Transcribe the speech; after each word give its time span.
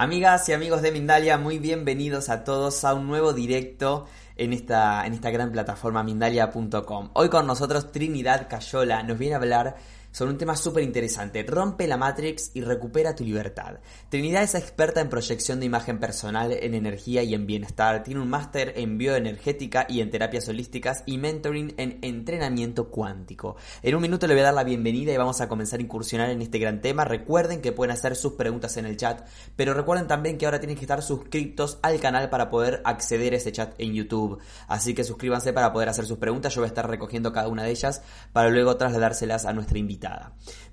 Amigas 0.00 0.48
y 0.48 0.54
amigos 0.54 0.80
de 0.80 0.92
Mindalia, 0.92 1.36
muy 1.36 1.58
bienvenidos 1.58 2.30
a 2.30 2.42
todos 2.42 2.84
a 2.84 2.94
un 2.94 3.06
nuevo 3.06 3.34
directo 3.34 4.06
en 4.34 4.54
esta, 4.54 5.04
en 5.06 5.12
esta 5.12 5.28
gran 5.30 5.52
plataforma 5.52 6.02
mindalia.com. 6.02 7.10
Hoy 7.12 7.28
con 7.28 7.46
nosotros 7.46 7.92
Trinidad 7.92 8.48
Cayola 8.48 9.02
nos 9.02 9.18
viene 9.18 9.34
a 9.34 9.36
hablar 9.36 9.76
sobre 10.12 10.32
un 10.32 10.38
tema 10.38 10.56
súper 10.56 10.82
interesante. 10.82 11.42
Rompe 11.42 11.86
la 11.86 11.96
Matrix 11.96 12.50
y 12.54 12.62
recupera 12.62 13.14
tu 13.14 13.24
libertad. 13.24 13.78
Trinidad 14.08 14.42
es 14.42 14.54
experta 14.54 15.00
en 15.00 15.08
proyección 15.08 15.60
de 15.60 15.66
imagen 15.66 15.98
personal, 16.00 16.52
en 16.52 16.74
energía 16.74 17.22
y 17.22 17.34
en 17.34 17.46
bienestar. 17.46 18.02
Tiene 18.02 18.20
un 18.20 18.28
máster 18.28 18.74
en 18.76 18.98
bioenergética 18.98 19.86
y 19.88 20.00
en 20.00 20.10
terapias 20.10 20.48
holísticas 20.48 21.02
y 21.06 21.18
mentoring 21.18 21.74
en 21.76 21.98
entrenamiento 22.02 22.90
cuántico. 22.90 23.56
En 23.82 23.94
un 23.94 24.02
minuto 24.02 24.26
le 24.26 24.34
voy 24.34 24.40
a 24.40 24.46
dar 24.46 24.54
la 24.54 24.64
bienvenida 24.64 25.12
y 25.12 25.16
vamos 25.16 25.40
a 25.40 25.48
comenzar 25.48 25.78
a 25.78 25.82
incursionar 25.82 26.30
en 26.30 26.42
este 26.42 26.58
gran 26.58 26.80
tema. 26.80 27.04
Recuerden 27.04 27.60
que 27.60 27.72
pueden 27.72 27.92
hacer 27.92 28.16
sus 28.16 28.32
preguntas 28.32 28.76
en 28.76 28.86
el 28.86 28.96
chat, 28.96 29.26
pero 29.56 29.74
recuerden 29.74 30.08
también 30.08 30.38
que 30.38 30.46
ahora 30.46 30.60
tienen 30.60 30.76
que 30.76 30.84
estar 30.84 31.02
suscritos 31.02 31.78
al 31.82 32.00
canal 32.00 32.30
para 32.30 32.50
poder 32.50 32.82
acceder 32.84 33.34
a 33.34 33.36
ese 33.36 33.52
chat 33.52 33.74
en 33.78 33.94
YouTube. 33.94 34.40
Así 34.66 34.94
que 34.94 35.04
suscríbanse 35.04 35.52
para 35.52 35.72
poder 35.72 35.88
hacer 35.88 36.06
sus 36.06 36.18
preguntas. 36.18 36.54
Yo 36.54 36.60
voy 36.62 36.66
a 36.66 36.68
estar 36.68 36.88
recogiendo 36.88 37.32
cada 37.32 37.48
una 37.48 37.62
de 37.62 37.70
ellas 37.70 38.02
para 38.32 38.50
luego 38.50 38.76
trasladárselas 38.76 39.44
a 39.44 39.52
nuestra 39.52 39.78
invitada. 39.78 39.99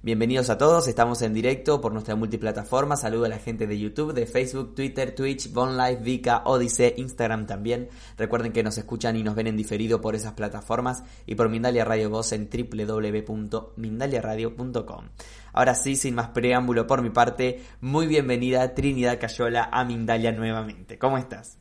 Bienvenidos 0.02 0.50
a 0.50 0.58
todos, 0.58 0.88
estamos 0.88 1.22
en 1.22 1.34
directo 1.34 1.82
por 1.82 1.92
nuestra 1.92 2.16
multiplataforma. 2.16 2.96
Saludo 2.96 3.26
a 3.26 3.30
la 3.30 3.40
gente 3.40 3.68
de 3.68 3.78
YouTube, 3.78 4.14
de 4.14 4.26
Facebook, 4.26 4.74
Twitter, 4.74 5.14
Twitch, 5.14 5.54
Live, 5.54 6.00
Vika, 6.02 6.44
Odyssey, 6.46 6.94
Instagram 6.98 7.46
también. 7.46 7.90
Recuerden 8.18 8.54
que 8.54 8.64
nos 8.64 8.78
escuchan 8.78 9.18
y 9.18 9.24
nos 9.24 9.36
ven 9.36 9.48
en 9.48 9.58
diferido 9.58 10.00
por 10.00 10.16
esas 10.16 10.32
plataformas 10.34 11.04
y 11.26 11.36
por 11.36 11.50
Mindalia 11.50 11.84
Radio 11.84 12.10
Voz 12.10 12.32
en 12.32 12.50
www.mindaliaradio.com. 12.50 15.06
Ahora 15.52 15.76
sí, 15.76 15.98
sin 15.98 16.16
más 16.16 16.30
preámbulo 16.30 16.88
por 16.88 17.02
mi 17.02 17.10
parte, 17.10 17.62
muy 17.82 18.08
bienvenida 18.08 18.74
Trinidad 18.74 19.20
Cayola 19.20 19.68
a 19.72 19.84
Mindalia 19.84 20.32
nuevamente. 20.32 20.98
¿Cómo 20.98 21.18
estás? 21.18 21.58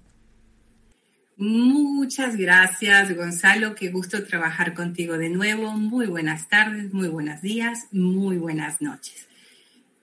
Muchas 1.38 2.36
gracias, 2.36 3.14
Gonzalo. 3.14 3.74
Qué 3.74 3.90
gusto 3.90 4.24
trabajar 4.24 4.72
contigo 4.72 5.18
de 5.18 5.28
nuevo. 5.28 5.72
Muy 5.72 6.06
buenas 6.06 6.48
tardes, 6.48 6.94
muy 6.94 7.08
buenos 7.08 7.42
días, 7.42 7.88
muy 7.92 8.38
buenas 8.38 8.80
noches. 8.80 9.28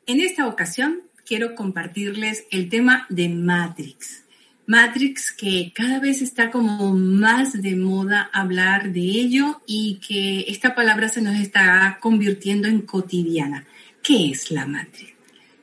En 0.06 0.22
esta 0.22 0.45
ocasión 0.45 1.02
quiero 1.26 1.56
compartirles 1.56 2.45
el 2.52 2.70
tema 2.70 3.08
de 3.09 3.30
Matrix. 3.30 4.26
Matrix 4.67 5.31
que 5.31 5.73
cada 5.73 6.00
vez 6.00 6.22
está 6.22 6.52
como 6.52 6.94
más 6.94 7.59
de 7.59 7.76
moda 7.78 8.30
hablar 8.31 8.94
de 8.94 9.02
ello 9.02 9.64
y 9.66 10.00
que 10.08 10.45
esta 10.48 10.76
palabra 10.76 11.09
se 11.09 11.23
nos 11.23 11.39
está 11.39 11.98
convirtiendo 12.00 12.67
en 12.67 12.82
cotidiana. 12.82 13.65
¿Qué 14.04 14.30
es 14.30 14.52
la 14.52 14.67
Matrix? 14.67 15.14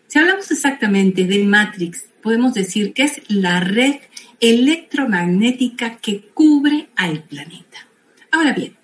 Si 0.08 0.18
hablamos 0.18 0.50
exactamente 0.50 1.26
de 1.26 1.44
Matrix, 1.44 2.06
podemos 2.20 2.54
decir 2.54 2.92
que 2.92 3.04
es 3.04 3.22
la 3.28 3.60
red 3.60 4.00
electromagnética 4.40 5.98
que 5.98 6.22
cubre 6.32 6.88
al 6.96 7.22
planeta. 7.24 7.86
Ahora 8.30 8.52
bien, 8.52 8.76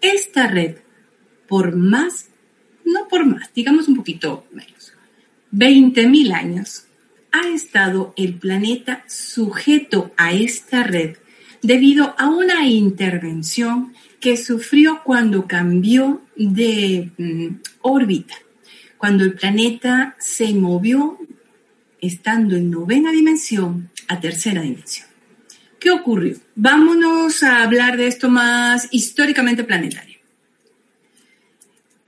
esta 0.00 0.46
red, 0.46 0.76
por 1.48 1.74
más, 1.74 2.28
no 2.84 3.08
por 3.08 3.26
más, 3.26 3.52
digamos 3.54 3.88
un 3.88 3.96
poquito 3.96 4.46
menos, 4.52 4.92
20.000 5.52 6.32
años, 6.32 6.84
ha 7.32 7.48
estado 7.48 8.14
el 8.16 8.34
planeta 8.34 9.04
sujeto 9.08 10.12
a 10.16 10.32
esta 10.32 10.82
red 10.82 11.16
debido 11.62 12.14
a 12.18 12.28
una 12.28 12.66
intervención 12.66 13.92
que 14.20 14.36
sufrió 14.36 15.02
cuando 15.04 15.46
cambió 15.46 16.22
de 16.36 17.10
mm, 17.16 17.46
órbita, 17.82 18.34
cuando 18.98 19.24
el 19.24 19.34
planeta 19.34 20.16
se 20.18 20.52
movió 20.54 21.18
estando 22.00 22.56
en 22.56 22.70
novena 22.70 23.12
dimensión 23.12 23.89
a 24.10 24.18
tercera 24.18 24.60
dimensión. 24.62 25.06
¿Qué 25.78 25.92
ocurrió? 25.92 26.36
Vámonos 26.56 27.44
a 27.44 27.62
hablar 27.62 27.96
de 27.96 28.08
esto 28.08 28.28
más 28.28 28.88
históricamente 28.90 29.62
planetario. 29.62 30.18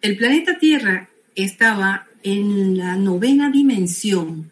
El 0.01 0.17
planeta 0.17 0.59
Tierra 0.59 1.09
estaba 1.37 2.09
en 2.25 2.77
la 2.77 2.97
novena 2.97 3.51
dimensión 3.51 4.51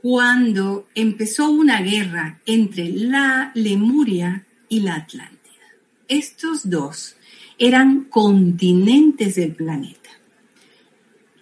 cuando 0.00 0.86
empezó 0.94 1.50
una 1.50 1.82
guerra 1.82 2.40
entre 2.46 2.88
la 2.90 3.50
Lemuria 3.54 4.46
y 4.68 4.80
la 4.80 4.94
Atlántida. 4.94 5.66
Estos 6.06 6.70
dos 6.70 7.16
eran 7.58 8.04
continentes 8.04 9.34
del 9.34 9.56
planeta. 9.56 10.10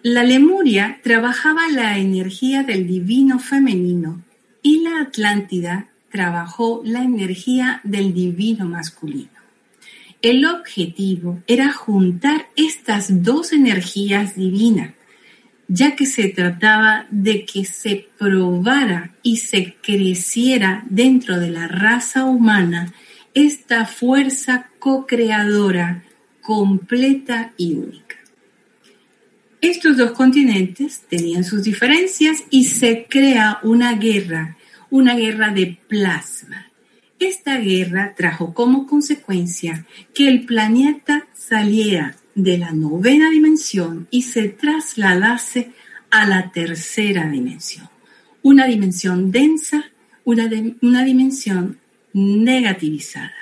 La 0.01 0.23
Lemuria 0.23 0.99
trabajaba 1.03 1.67
la 1.69 1.99
energía 1.99 2.63
del 2.63 2.87
divino 2.87 3.37
femenino 3.37 4.24
y 4.65 4.79
la 4.79 5.01
Atlántida 5.01 5.89
trabajó 6.09 6.81
la 6.83 7.03
energía 7.03 7.81
del 7.83 8.15
divino 8.15 8.65
masculino. 8.65 9.29
El 10.23 10.43
objetivo 10.43 11.43
era 11.45 11.71
juntar 11.71 12.47
estas 12.55 13.21
dos 13.21 13.53
energías 13.53 14.35
divinas, 14.35 14.95
ya 15.67 15.95
que 15.95 16.07
se 16.07 16.29
trataba 16.29 17.05
de 17.11 17.45
que 17.45 17.63
se 17.63 18.07
probara 18.17 19.13
y 19.21 19.37
se 19.37 19.75
creciera 19.83 20.83
dentro 20.89 21.39
de 21.39 21.51
la 21.51 21.67
raza 21.67 22.25
humana 22.25 22.91
esta 23.35 23.85
fuerza 23.85 24.71
co-creadora 24.79 26.05
completa 26.41 27.53
y 27.55 27.75
única. 27.75 28.04
Estos 29.61 29.97
dos 29.97 30.11
continentes 30.11 31.03
tenían 31.09 31.43
sus 31.43 31.63
diferencias 31.63 32.43
y 32.49 32.65
se 32.65 33.07
crea 33.09 33.59
una 33.63 33.93
guerra, 33.93 34.57
una 34.89 35.15
guerra 35.15 35.51
de 35.51 35.77
plasma. 35.87 36.71
Esta 37.19 37.57
guerra 37.57 38.13
trajo 38.15 38.53
como 38.53 38.85
consecuencia 38.85 39.85
que 40.13 40.27
el 40.27 40.45
planeta 40.45 41.27
saliera 41.33 42.15
de 42.35 42.57
la 42.57 42.71
novena 42.71 43.29
dimensión 43.29 44.07
y 44.11 44.23
se 44.23 44.49
trasladase 44.49 45.71
a 46.11 46.27
la 46.27 46.51
tercera 46.51 47.29
dimensión. 47.29 47.89
Una 48.43 48.67
dimensión 48.67 49.31
densa, 49.31 49.85
una, 50.25 50.49
una 50.81 51.03
dimensión 51.03 51.79
negativizada. 52.13 53.33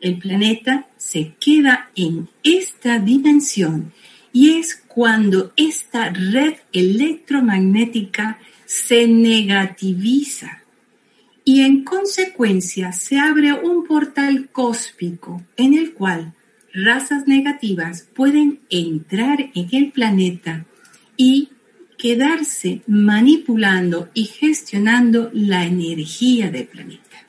El 0.00 0.18
planeta 0.18 0.88
se 0.96 1.34
queda 1.40 1.90
en 1.94 2.28
esta 2.42 2.98
dimensión 2.98 3.92
y 4.36 4.58
es 4.58 4.76
cuando 4.86 5.54
esta 5.56 6.10
red 6.10 6.56
electromagnética 6.70 8.38
se 8.66 9.08
negativiza 9.08 10.62
y 11.42 11.62
en 11.62 11.84
consecuencia 11.84 12.92
se 12.92 13.18
abre 13.18 13.54
un 13.54 13.86
portal 13.86 14.50
cósmico 14.52 15.42
en 15.56 15.72
el 15.72 15.94
cual 15.94 16.34
razas 16.74 17.26
negativas 17.26 18.06
pueden 18.14 18.60
entrar 18.68 19.40
en 19.54 19.68
el 19.72 19.90
planeta 19.90 20.66
y 21.16 21.48
quedarse 21.96 22.82
manipulando 22.86 24.10
y 24.12 24.24
gestionando 24.24 25.30
la 25.32 25.64
energía 25.64 26.50
del 26.50 26.66
planeta. 26.66 27.26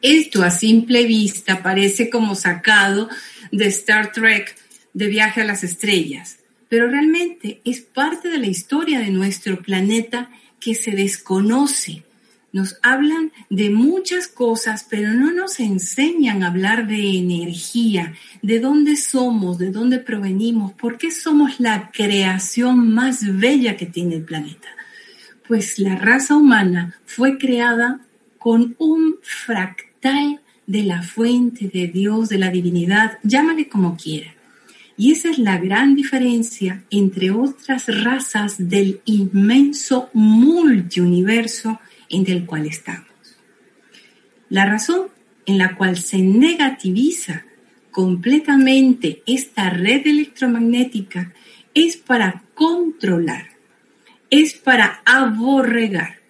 Esto 0.00 0.42
a 0.42 0.50
simple 0.50 1.04
vista 1.04 1.62
parece 1.62 2.08
como 2.08 2.34
sacado 2.34 3.10
de 3.52 3.66
Star 3.66 4.12
Trek 4.12 4.65
de 4.96 5.08
viaje 5.08 5.42
a 5.42 5.44
las 5.44 5.62
estrellas, 5.62 6.38
pero 6.70 6.88
realmente 6.88 7.60
es 7.66 7.82
parte 7.82 8.30
de 8.30 8.38
la 8.38 8.46
historia 8.46 8.98
de 8.98 9.10
nuestro 9.10 9.60
planeta 9.60 10.30
que 10.58 10.74
se 10.74 10.92
desconoce. 10.92 12.02
Nos 12.50 12.78
hablan 12.82 13.30
de 13.50 13.68
muchas 13.68 14.26
cosas, 14.26 14.86
pero 14.88 15.12
no 15.12 15.32
nos 15.32 15.60
enseñan 15.60 16.42
a 16.42 16.46
hablar 16.46 16.86
de 16.86 17.18
energía, 17.18 18.14
de 18.40 18.58
dónde 18.58 18.96
somos, 18.96 19.58
de 19.58 19.70
dónde 19.70 19.98
provenimos, 19.98 20.72
por 20.72 20.96
qué 20.96 21.10
somos 21.10 21.60
la 21.60 21.90
creación 21.92 22.94
más 22.94 23.20
bella 23.38 23.76
que 23.76 23.84
tiene 23.84 24.14
el 24.14 24.24
planeta. 24.24 24.68
Pues 25.46 25.78
la 25.78 25.96
raza 25.96 26.36
humana 26.36 26.98
fue 27.04 27.36
creada 27.36 28.00
con 28.38 28.74
un 28.78 29.16
fractal 29.20 30.40
de 30.66 30.84
la 30.84 31.02
fuente 31.02 31.68
de 31.68 31.86
Dios, 31.88 32.30
de 32.30 32.38
la 32.38 32.50
divinidad, 32.50 33.18
llámale 33.22 33.68
como 33.68 33.94
quiera. 33.94 34.35
Y 34.96 35.12
esa 35.12 35.30
es 35.30 35.38
la 35.38 35.58
gran 35.58 35.94
diferencia 35.94 36.84
entre 36.90 37.30
otras 37.30 37.86
razas 38.02 38.56
del 38.58 39.00
inmenso 39.04 40.08
multiuniverso 40.14 41.80
en 42.08 42.30
el 42.30 42.46
cual 42.46 42.66
estamos. 42.66 43.06
La 44.48 44.64
razón 44.64 45.08
en 45.44 45.58
la 45.58 45.76
cual 45.76 45.98
se 45.98 46.18
negativiza 46.18 47.44
completamente 47.90 49.22
esta 49.26 49.70
red 49.70 50.06
electromagnética 50.06 51.32
es 51.74 51.96
para 51.96 52.42
controlar, 52.54 53.50
es 54.30 54.54
para 54.54 55.02
aborregar, 55.04 56.20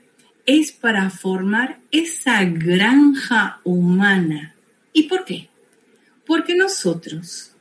es 0.44 0.72
para 0.72 1.10
formar 1.10 1.80
esa 1.90 2.44
granja 2.44 3.60
humana. 3.64 4.54
¿Y 4.92 5.04
por 5.04 5.24
qué? 5.24 5.48
Porque 6.24 6.54
nosotros 6.54 7.56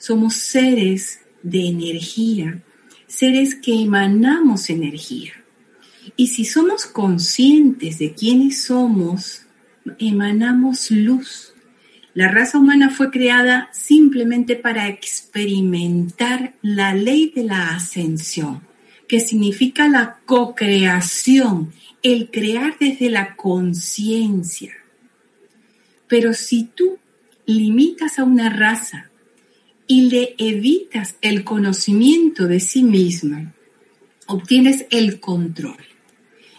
somos 0.00 0.34
seres 0.36 1.20
de 1.42 1.66
energía, 1.66 2.62
seres 3.06 3.54
que 3.54 3.74
emanamos 3.82 4.70
energía. 4.70 5.34
Y 6.16 6.28
si 6.28 6.46
somos 6.46 6.86
conscientes 6.86 7.98
de 7.98 8.14
quiénes 8.14 8.62
somos, 8.62 9.42
emanamos 9.98 10.90
luz. 10.90 11.52
La 12.14 12.28
raza 12.28 12.58
humana 12.58 12.88
fue 12.88 13.10
creada 13.10 13.68
simplemente 13.72 14.56
para 14.56 14.88
experimentar 14.88 16.54
la 16.62 16.94
ley 16.94 17.30
de 17.36 17.44
la 17.44 17.74
ascensión, 17.74 18.62
que 19.06 19.20
significa 19.20 19.86
la 19.86 20.20
co-creación, 20.24 21.72
el 22.02 22.30
crear 22.30 22.78
desde 22.80 23.10
la 23.10 23.36
conciencia. 23.36 24.72
Pero 26.08 26.32
si 26.32 26.64
tú 26.64 26.98
limitas 27.44 28.18
a 28.18 28.24
una 28.24 28.48
raza 28.48 29.09
y 29.90 30.02
le 30.02 30.36
evitas 30.38 31.16
el 31.20 31.42
conocimiento 31.42 32.46
de 32.46 32.60
sí 32.60 32.84
misma, 32.84 33.52
obtienes 34.28 34.86
el 34.92 35.18
control. 35.18 35.78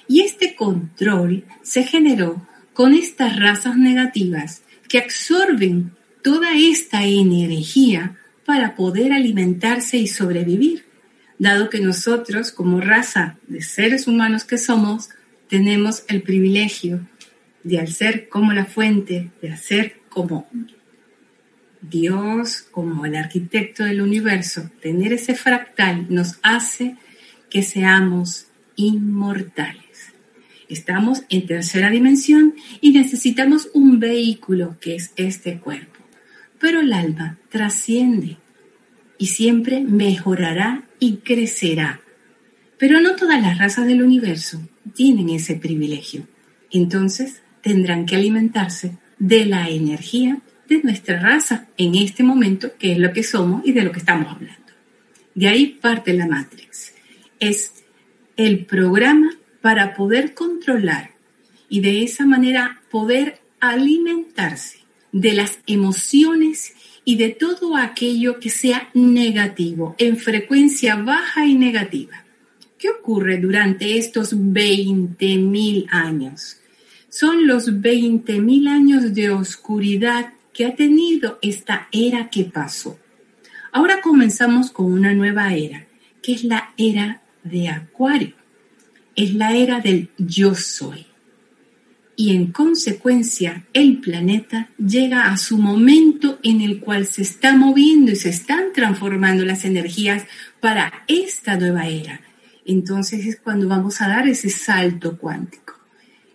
Y 0.05 0.19
este 0.19 0.53
control 0.53 1.45
se 1.61 1.83
generó 1.83 2.45
con 2.73 2.93
estas 2.93 3.39
razas 3.39 3.77
negativas 3.77 4.63
que 4.89 4.97
absorben 4.97 5.93
toda 6.21 6.57
esta 6.57 7.05
energía 7.05 8.17
para 8.45 8.75
poder 8.75 9.13
alimentarse 9.13 9.97
y 9.97 10.07
sobrevivir, 10.07 10.83
dado 11.39 11.69
que 11.69 11.79
nosotros 11.79 12.51
como 12.51 12.81
raza 12.81 13.37
de 13.47 13.61
seres 13.61 14.07
humanos 14.07 14.43
que 14.43 14.57
somos, 14.57 15.09
tenemos 15.47 16.03
el 16.09 16.21
privilegio 16.21 17.07
de 17.63 17.79
al 17.79 17.87
ser 17.87 18.27
como 18.27 18.51
la 18.51 18.65
fuente, 18.65 19.31
de 19.41 19.51
hacer 19.51 20.01
como 20.09 20.49
Dios, 21.81 22.61
como 22.71 23.05
el 23.05 23.15
arquitecto 23.15 23.83
del 23.83 24.01
universo, 24.01 24.69
tener 24.81 25.13
ese 25.13 25.35
fractal 25.35 26.07
nos 26.09 26.37
hace 26.43 26.95
que 27.49 27.63
seamos 27.63 28.47
inmortales. 28.75 29.81
Estamos 30.69 31.23
en 31.29 31.45
tercera 31.47 31.89
dimensión 31.89 32.55
y 32.79 32.91
necesitamos 32.91 33.69
un 33.73 33.99
vehículo 33.99 34.77
que 34.79 34.95
es 34.95 35.11
este 35.17 35.59
cuerpo. 35.59 35.99
Pero 36.59 36.79
el 36.79 36.93
alma 36.93 37.37
trasciende 37.49 38.37
y 39.17 39.27
siempre 39.27 39.81
mejorará 39.81 40.85
y 40.99 41.17
crecerá. 41.17 42.01
Pero 42.77 43.01
no 43.01 43.15
todas 43.15 43.41
las 43.41 43.57
razas 43.57 43.85
del 43.85 44.01
universo 44.01 44.61
tienen 44.93 45.29
ese 45.29 45.55
privilegio. 45.55 46.27
Entonces 46.71 47.41
tendrán 47.61 48.05
que 48.05 48.15
alimentarse 48.15 48.97
de 49.19 49.45
la 49.45 49.69
energía 49.69 50.41
de 50.75 50.83
nuestra 50.83 51.19
raza 51.19 51.67
en 51.77 51.95
este 51.95 52.23
momento, 52.23 52.71
que 52.79 52.93
es 52.93 52.97
lo 52.97 53.11
que 53.11 53.23
somos 53.23 53.61
y 53.65 53.73
de 53.73 53.83
lo 53.83 53.91
que 53.91 53.99
estamos 53.99 54.31
hablando. 54.31 54.71
De 55.35 55.47
ahí 55.47 55.67
parte 55.81 56.13
la 56.13 56.27
Matrix. 56.27 56.93
Es 57.39 57.83
el 58.37 58.65
programa 58.65 59.31
para 59.61 59.93
poder 59.93 60.33
controlar 60.33 61.11
y 61.67 61.81
de 61.81 62.03
esa 62.03 62.25
manera 62.25 62.81
poder 62.89 63.41
alimentarse 63.59 64.79
de 65.11 65.33
las 65.33 65.59
emociones 65.67 66.73
y 67.03 67.17
de 67.17 67.29
todo 67.29 67.75
aquello 67.75 68.39
que 68.39 68.49
sea 68.49 68.89
negativo, 68.93 69.95
en 69.97 70.17
frecuencia 70.17 70.95
baja 70.95 71.45
y 71.45 71.55
negativa. 71.55 72.23
¿Qué 72.77 72.89
ocurre 72.89 73.37
durante 73.37 73.97
estos 73.97 74.35
20.000 74.35 75.87
años? 75.89 76.57
Son 77.09 77.45
los 77.45 77.67
20.000 77.67 78.69
años 78.69 79.13
de 79.13 79.29
oscuridad 79.31 80.33
que 80.53 80.65
ha 80.65 80.75
tenido 80.75 81.39
esta 81.41 81.87
era 81.91 82.29
que 82.29 82.45
pasó. 82.45 82.99
Ahora 83.71 84.01
comenzamos 84.01 84.71
con 84.71 84.91
una 84.91 85.13
nueva 85.13 85.53
era, 85.53 85.87
que 86.21 86.33
es 86.33 86.43
la 86.43 86.73
era 86.77 87.21
de 87.43 87.69
Acuario 87.69 88.41
es 89.15 89.33
la 89.35 89.55
era 89.55 89.79
del 89.79 90.09
yo 90.17 90.55
soy. 90.55 91.05
Y 92.15 92.35
en 92.35 92.51
consecuencia 92.51 93.65
el 93.73 93.97
planeta 93.99 94.69
llega 94.77 95.31
a 95.31 95.37
su 95.37 95.57
momento 95.57 96.39
en 96.43 96.61
el 96.61 96.79
cual 96.79 97.05
se 97.05 97.23
está 97.23 97.55
moviendo 97.55 98.11
y 98.11 98.15
se 98.15 98.29
están 98.29 98.73
transformando 98.73 99.43
las 99.45 99.65
energías 99.65 100.25
para 100.59 101.03
esta 101.07 101.57
nueva 101.57 101.87
era. 101.87 102.21
Entonces 102.65 103.25
es 103.25 103.39
cuando 103.39 103.67
vamos 103.67 104.01
a 104.01 104.07
dar 104.07 104.27
ese 104.27 104.49
salto 104.49 105.17
cuántico. 105.17 105.79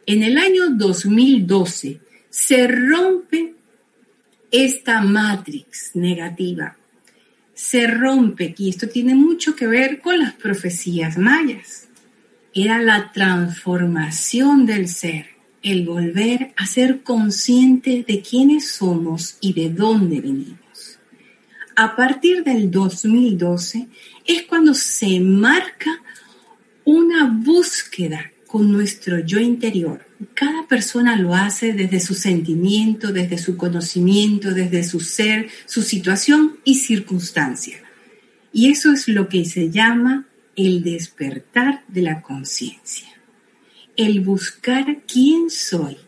En 0.06 0.22
el 0.22 0.38
año 0.38 0.70
2012 0.70 2.00
se 2.30 2.66
rompe 2.66 3.54
esta 4.50 5.00
matrix 5.00 5.90
negativa. 5.94 6.76
Se 7.54 7.86
rompe, 7.86 8.54
y 8.56 8.68
esto 8.68 8.88
tiene 8.88 9.14
mucho 9.14 9.56
que 9.56 9.66
ver 9.66 10.00
con 10.00 10.18
las 10.18 10.34
profecías 10.34 11.16
mayas 11.16 11.86
era 12.56 12.80
la 12.80 13.12
transformación 13.12 14.64
del 14.64 14.88
ser, 14.88 15.26
el 15.62 15.84
volver 15.84 16.54
a 16.56 16.64
ser 16.64 17.02
consciente 17.02 18.02
de 18.08 18.22
quiénes 18.22 18.70
somos 18.70 19.36
y 19.42 19.52
de 19.52 19.68
dónde 19.68 20.22
venimos. 20.22 20.98
A 21.76 21.94
partir 21.94 22.44
del 22.44 22.70
2012 22.70 23.88
es 24.24 24.42
cuando 24.44 24.72
se 24.72 25.20
marca 25.20 26.02
una 26.86 27.26
búsqueda 27.26 28.32
con 28.46 28.72
nuestro 28.72 29.18
yo 29.18 29.38
interior. 29.38 30.05
Cada 30.34 30.66
persona 30.66 31.16
lo 31.16 31.34
hace 31.34 31.72
desde 31.72 32.00
su 32.00 32.14
sentimiento, 32.14 33.12
desde 33.12 33.36
su 33.36 33.56
conocimiento, 33.56 34.52
desde 34.52 34.82
su 34.82 35.00
ser, 35.00 35.48
su 35.66 35.82
situación 35.82 36.58
y 36.64 36.76
circunstancia. 36.76 37.78
Y 38.52 38.70
eso 38.70 38.92
es 38.92 39.08
lo 39.08 39.28
que 39.28 39.44
se 39.44 39.70
llama 39.70 40.26
el 40.56 40.82
despertar 40.82 41.84
de 41.88 42.00
la 42.00 42.22
conciencia, 42.22 43.08
el 43.96 44.20
buscar 44.20 45.02
quién 45.06 45.50
soy, 45.50 45.98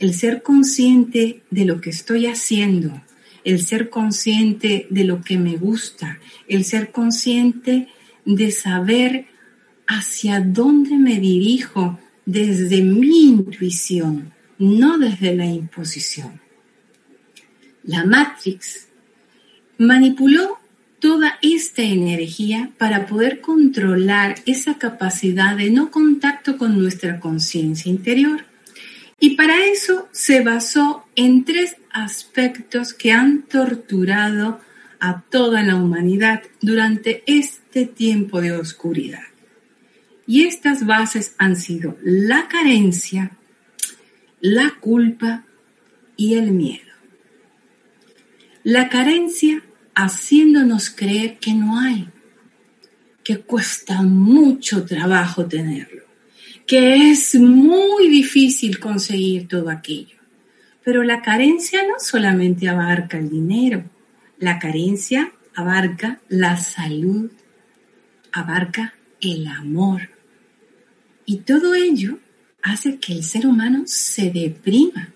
el 0.00 0.12
ser 0.12 0.42
consciente 0.42 1.42
de 1.50 1.64
lo 1.64 1.80
que 1.80 1.90
estoy 1.90 2.26
haciendo, 2.26 3.02
el 3.44 3.64
ser 3.64 3.90
consciente 3.90 4.88
de 4.90 5.04
lo 5.04 5.22
que 5.22 5.38
me 5.38 5.56
gusta, 5.56 6.18
el 6.48 6.64
ser 6.64 6.90
consciente 6.90 7.86
de 8.24 8.50
saber 8.50 9.26
hacia 9.86 10.40
dónde 10.40 10.98
me 10.98 11.20
dirijo 11.20 12.00
desde 12.26 12.82
mi 12.82 13.24
intuición, 13.24 14.32
no 14.58 14.98
desde 14.98 15.34
la 15.34 15.46
imposición. 15.46 16.40
La 17.84 18.04
Matrix 18.04 18.88
manipuló 19.78 20.58
toda 20.98 21.38
esta 21.40 21.82
energía 21.82 22.72
para 22.78 23.06
poder 23.06 23.40
controlar 23.40 24.36
esa 24.44 24.76
capacidad 24.76 25.56
de 25.56 25.70
no 25.70 25.90
contacto 25.90 26.58
con 26.58 26.78
nuestra 26.80 27.20
conciencia 27.20 27.90
interior. 27.90 28.44
Y 29.20 29.36
para 29.36 29.64
eso 29.66 30.08
se 30.10 30.42
basó 30.42 31.06
en 31.14 31.44
tres 31.44 31.76
aspectos 31.92 32.92
que 32.92 33.12
han 33.12 33.42
torturado 33.42 34.60
a 34.98 35.22
toda 35.22 35.62
la 35.62 35.76
humanidad 35.76 36.42
durante 36.60 37.22
este 37.26 37.86
tiempo 37.86 38.40
de 38.40 38.52
oscuridad. 38.52 39.25
Y 40.26 40.44
estas 40.44 40.84
bases 40.86 41.34
han 41.38 41.56
sido 41.56 41.96
la 42.02 42.48
carencia, 42.48 43.32
la 44.40 44.74
culpa 44.80 45.44
y 46.16 46.34
el 46.34 46.50
miedo. 46.52 46.82
La 48.64 48.88
carencia 48.88 49.62
haciéndonos 49.94 50.90
creer 50.90 51.38
que 51.38 51.54
no 51.54 51.78
hay, 51.78 52.08
que 53.22 53.38
cuesta 53.38 54.02
mucho 54.02 54.84
trabajo 54.84 55.46
tenerlo, 55.46 56.04
que 56.66 57.10
es 57.10 57.34
muy 57.36 58.08
difícil 58.08 58.78
conseguir 58.78 59.48
todo 59.48 59.70
aquello. 59.70 60.16
Pero 60.84 61.02
la 61.02 61.22
carencia 61.22 61.80
no 61.88 61.94
solamente 61.98 62.68
abarca 62.68 63.18
el 63.18 63.30
dinero, 63.30 63.84
la 64.38 64.58
carencia 64.58 65.32
abarca 65.54 66.20
la 66.28 66.56
salud, 66.56 67.30
abarca 68.32 68.94
el 69.20 69.46
amor, 69.46 70.15
Y 71.26 71.38
todo 71.38 71.74
ello 71.74 72.18
hace 72.62 72.98
que 72.98 73.12
el 73.12 73.24
ser 73.24 73.46
humano 73.46 73.82
se 73.86 74.30
deprima 74.30 75.12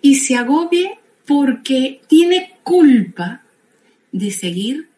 y 0.00 0.14
se 0.16 0.36
agobie 0.36 0.98
porque 1.26 2.00
tiene 2.08 2.54
culpa 2.62 3.42
de 4.12 4.30
seguir, 4.30 4.88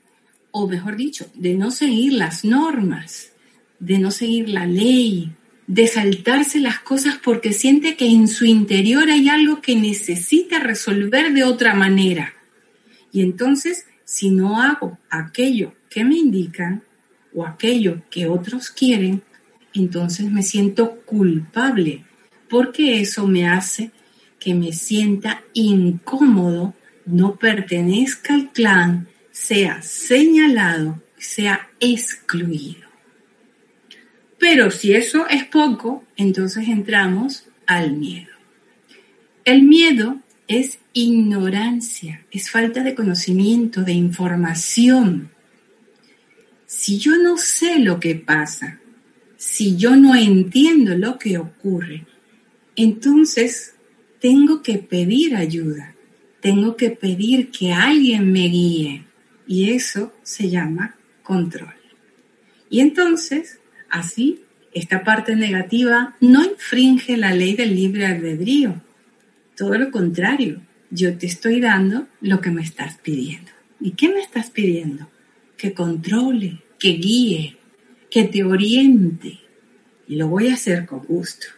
o 0.51 0.69
mejor 0.69 0.97
dicho, 0.97 1.31
de 1.35 1.55
no 1.55 1.71
seguir 1.71 2.13
las 2.13 2.45
normas, 2.45 3.33
de 3.79 3.99
no 3.99 4.11
seguir 4.11 4.49
la 4.49 4.67
ley, 4.67 5.33
de 5.67 5.87
saltarse 5.87 6.61
las 6.61 6.81
cosas 6.81 7.19
porque 7.23 7.53
siente 7.53 7.97
que 7.97 8.07
en 8.07 8.29
su 8.29 8.45
interior 8.45 9.09
hay 9.09 9.29
algo 9.29 9.63
que 9.63 9.77
necesita 9.77 10.59
resolver 10.59 11.33
de 11.33 11.45
otra 11.45 11.75
manera. 11.75 12.35
Y 13.13 13.23
entonces, 13.23 13.87
si 14.05 14.31
no 14.31 14.61
hago 14.61 14.99
aquello 15.09 15.75
que 15.89 16.05
me 16.05 16.17
indican 16.17 16.83
o 17.33 17.47
aquello 17.47 18.03
que 18.11 18.27
otros 18.27 18.71
quieren, 18.71 19.23
entonces 19.75 20.31
me 20.31 20.43
siento 20.43 21.01
culpable 21.05 22.05
porque 22.49 23.01
eso 23.01 23.27
me 23.27 23.49
hace 23.49 23.91
que 24.39 24.55
me 24.55 24.73
sienta 24.73 25.43
incómodo, 25.55 26.75
no 27.07 27.37
pertenezca 27.37 28.35
al 28.35 28.53
clan, 28.53 29.09
sea 29.31 29.83
señalado, 29.83 31.03
sea 31.19 31.71
excluido. 31.81 32.87
Pero 34.39 34.71
si 34.71 34.93
eso 34.93 35.27
es 35.29 35.45
poco, 35.45 36.05
entonces 36.17 36.69
entramos 36.69 37.47
al 37.67 37.93
miedo. 37.93 38.33
El 39.45 39.63
miedo 39.63 40.21
es 40.47 40.79
ignorancia, 40.93 42.25
es 42.31 42.51
falta 42.51 42.83
de 42.83 42.95
conocimiento, 42.95 43.83
de 43.83 43.93
información. 43.93 45.31
Si 46.67 46.99
yo 46.99 47.17
no 47.17 47.39
sé 47.39 47.79
lo 47.79 47.99
que 47.99 48.15
pasa, 48.15 48.81
si 49.45 49.77
yo 49.77 49.97
no 49.97 50.15
entiendo 50.15 50.97
lo 50.97 51.19
que 51.19 51.39
ocurre, 51.39 52.07
entonces 52.77 53.75
tengo 54.21 54.63
que 54.63 54.79
pedir 54.79 55.37
ayuda, 55.37 55.95
tengo 56.41 56.77
que 56.77 56.91
pedir 56.91 57.51
que 57.51 57.73
alguien 57.73 58.33
me 58.33 58.49
guíe 58.49 59.05
y 59.47 59.71
eso 59.73 60.13
se 60.23 60.51
llama 60.51 60.97
control. 61.23 61.75
Y 62.71 62.81
entonces 62.81 63.61
Así, 63.95 64.41
esta 64.73 65.05
parte 65.05 65.37
negativa 65.37 66.17
no 66.21 66.45
infringe 66.45 67.17
la 67.17 67.33
ley 67.33 67.55
del 67.55 67.77
libre 67.77 68.07
albedrío. 68.07 68.83
Todo 69.57 69.79
lo 69.79 69.93
contrario, 69.93 70.63
yo 70.91 71.17
te 71.17 71.27
estoy 71.27 71.61
dando 71.61 72.09
lo 72.21 72.41
que 72.41 72.51
me 72.51 72.63
estás 72.63 72.99
pidiendo. 72.99 73.53
¿Y 73.81 73.93
qué 73.93 74.09
me 74.09 74.19
estás 74.19 74.51
pidiendo? 74.51 75.09
Que 75.57 75.75
controle, 75.75 76.59
que 76.81 76.89
guíe, 76.95 77.57
que 78.15 78.23
te 78.23 78.45
oriente. 78.45 79.41
Y 80.07 80.15
lo 80.15 80.29
voy 80.29 80.47
a 80.47 80.55
hacer 80.55 80.87
con 80.87 81.01
gusto. 81.01 81.49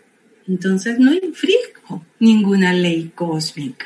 Entonces 0.49 0.99
no 0.99 1.13
infringo 1.13 2.07
ninguna 2.19 2.73
ley 2.73 3.13
cósmica. 3.15 3.85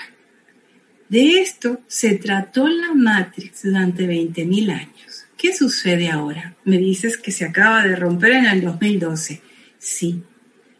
De 1.08 1.40
esto 1.40 1.80
se 1.88 2.14
trató 2.14 2.68
la 2.68 2.94
Matrix 2.94 3.64
durante 3.64 4.06
20.000 4.06 4.70
años. 4.70 5.26
¿Qué 5.36 5.52
sucede 5.52 6.10
ahora? 6.10 6.54
Me 6.64 6.78
dices 6.78 7.18
que 7.18 7.32
se 7.32 7.44
acaba 7.44 7.82
de 7.82 7.96
romper 7.96 8.34
en 8.34 8.46
el 8.46 8.62
2012. 8.62 9.42
Sí, 9.80 10.22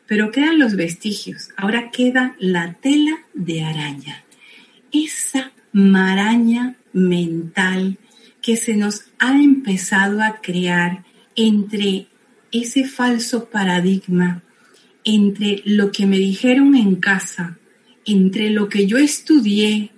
pero 0.07 0.31
quedan 0.31 0.61
los 0.61 0.77
vestigios. 0.77 1.49
Ahora 1.57 1.91
queda 1.91 2.37
la 2.39 2.75
tela 2.75 3.19
de 3.35 3.65
araña. 3.65 4.23
Esa 4.93 5.51
maraña 5.73 6.77
mental 6.93 7.99
que 8.41 8.57
se 8.57 8.77
nos 8.77 9.07
ha 9.19 9.33
empezado 9.33 10.23
a 10.23 10.41
crear 10.41 11.10
entre 11.41 12.07
ese 12.53 12.85
falso 12.85 13.49
paradigma, 13.49 14.43
entre 15.05 15.63
lo 15.65 15.91
que 15.91 16.07
me 16.07 16.19
dijeron 16.19 16.75
en 16.75 16.97
casa, 16.97 17.59
entre 18.05 18.51
lo 18.51 18.69
que 18.69 18.87
yo 18.87 18.99
estudié, 18.99 19.91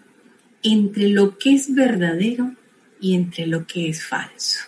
entre 0.63 1.09
lo 1.09 1.39
que 1.39 1.55
es 1.55 1.75
verdadero 1.75 2.55
y 3.01 3.15
entre 3.15 3.47
lo 3.47 3.67
que 3.67 3.89
es 3.89 4.05
falso. 4.05 4.61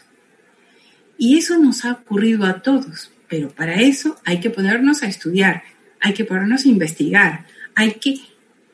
Y 1.17 1.39
eso 1.39 1.59
nos 1.59 1.85
ha 1.85 1.93
ocurrido 1.93 2.45
a 2.45 2.61
todos, 2.61 3.13
pero 3.29 3.51
para 3.51 3.75
eso 3.77 4.17
hay 4.25 4.41
que 4.41 4.51
ponernos 4.51 5.05
a 5.05 5.07
estudiar, 5.07 5.63
hay 6.01 6.13
que 6.13 6.25
ponernos 6.25 6.65
a 6.65 6.69
investigar, 6.69 7.47
hay 7.77 7.93
que 7.93 8.19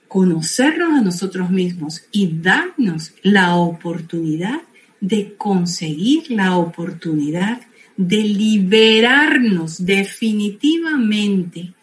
conocernos 0.09 0.99
a 0.99 1.03
nosotros 1.03 1.51
mismos 1.51 2.05
y 2.11 2.41
darnos 2.41 3.13
la 3.23 3.57
oportunidad 3.57 4.63
de 5.01 5.35
conseguir 5.37 6.31
la 6.31 6.57
oportunidad 6.57 7.61
de 8.01 8.25
liberarnos 8.25 9.85
definitivamente 9.85 11.75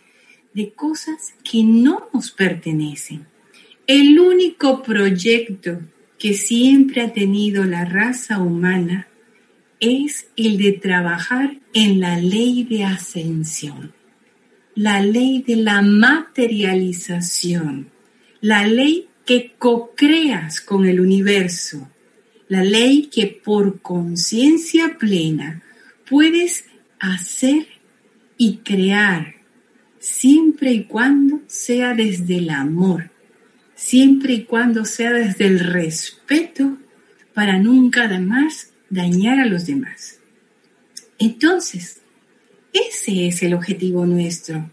de 0.51 0.71
cosas 0.71 1.35
que 1.43 1.61
no 1.63 2.09
nos 2.11 2.31
pertenecen. 2.31 3.27
El 3.85 4.19
único 4.19 4.81
proyecto 4.81 5.79
que 6.17 6.33
siempre 6.33 7.03
ha 7.03 7.13
tenido 7.13 7.65
la 7.65 7.85
raza 7.85 8.39
humana 8.39 9.07
es 9.79 10.29
el 10.35 10.57
de 10.57 10.71
trabajar 10.71 11.59
en 11.75 11.99
la 11.99 12.17
ley 12.17 12.63
de 12.63 12.83
ascensión, 12.83 13.93
la 14.73 15.03
ley 15.03 15.43
de 15.45 15.57
la 15.57 15.83
materialización, 15.83 17.91
la 18.41 18.65
ley 18.65 19.07
que 19.23 19.53
co-creas 19.59 20.61
con 20.61 20.87
el 20.87 20.99
universo, 20.99 21.87
la 22.47 22.63
ley 22.63 23.07
que 23.13 23.27
por 23.27 23.83
conciencia 23.83 24.97
plena 24.97 25.61
puedes 26.09 26.65
hacer 26.99 27.67
y 28.37 28.57
crear 28.57 29.35
siempre 29.99 30.71
y 30.71 30.83
cuando 30.85 31.41
sea 31.47 31.93
desde 31.93 32.37
el 32.37 32.49
amor, 32.49 33.11
siempre 33.75 34.33
y 34.33 34.43
cuando 34.45 34.85
sea 34.85 35.11
desde 35.13 35.45
el 35.45 35.59
respeto 35.59 36.77
para 37.33 37.59
nunca 37.59 38.03
además 38.03 38.71
dañar 38.89 39.39
a 39.39 39.45
los 39.45 39.65
demás. 39.65 40.19
Entonces, 41.19 42.01
ese 42.73 43.27
es 43.27 43.43
el 43.43 43.53
objetivo 43.53 44.05
nuestro, 44.05 44.69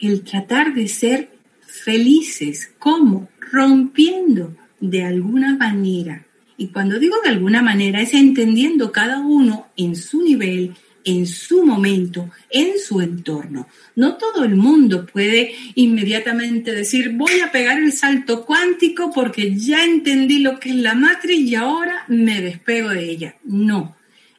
el 0.00 0.22
tratar 0.22 0.74
de 0.74 0.88
ser 0.88 1.30
felices, 1.60 2.72
como 2.78 3.28
rompiendo 3.38 4.56
de 4.80 5.04
alguna 5.04 5.56
manera. 5.56 6.25
Y 6.56 6.68
cuando 6.68 6.98
digo 6.98 7.16
de 7.22 7.30
alguna 7.30 7.62
manera 7.62 8.00
es 8.00 8.14
entendiendo 8.14 8.92
cada 8.92 9.20
uno 9.20 9.68
en 9.76 9.94
su 9.96 10.22
nivel, 10.22 10.74
en 11.04 11.26
su 11.26 11.64
momento, 11.64 12.30
en 12.50 12.78
su 12.78 13.00
entorno. 13.00 13.68
No 13.94 14.16
todo 14.16 14.44
el 14.44 14.56
mundo 14.56 15.06
puede 15.06 15.54
inmediatamente 15.76 16.72
decir, 16.72 17.12
voy 17.12 17.40
a 17.40 17.52
pegar 17.52 17.78
el 17.78 17.92
salto 17.92 18.44
cuántico 18.44 19.12
porque 19.14 19.54
ya 19.56 19.84
entendí 19.84 20.40
lo 20.40 20.58
que 20.58 20.70
es 20.70 20.76
la 20.76 20.94
matriz 20.94 21.48
y 21.48 21.54
ahora 21.54 22.04
me 22.08 22.40
despego 22.40 22.88
de 22.88 23.08
ella. 23.08 23.36
No, 23.44 23.96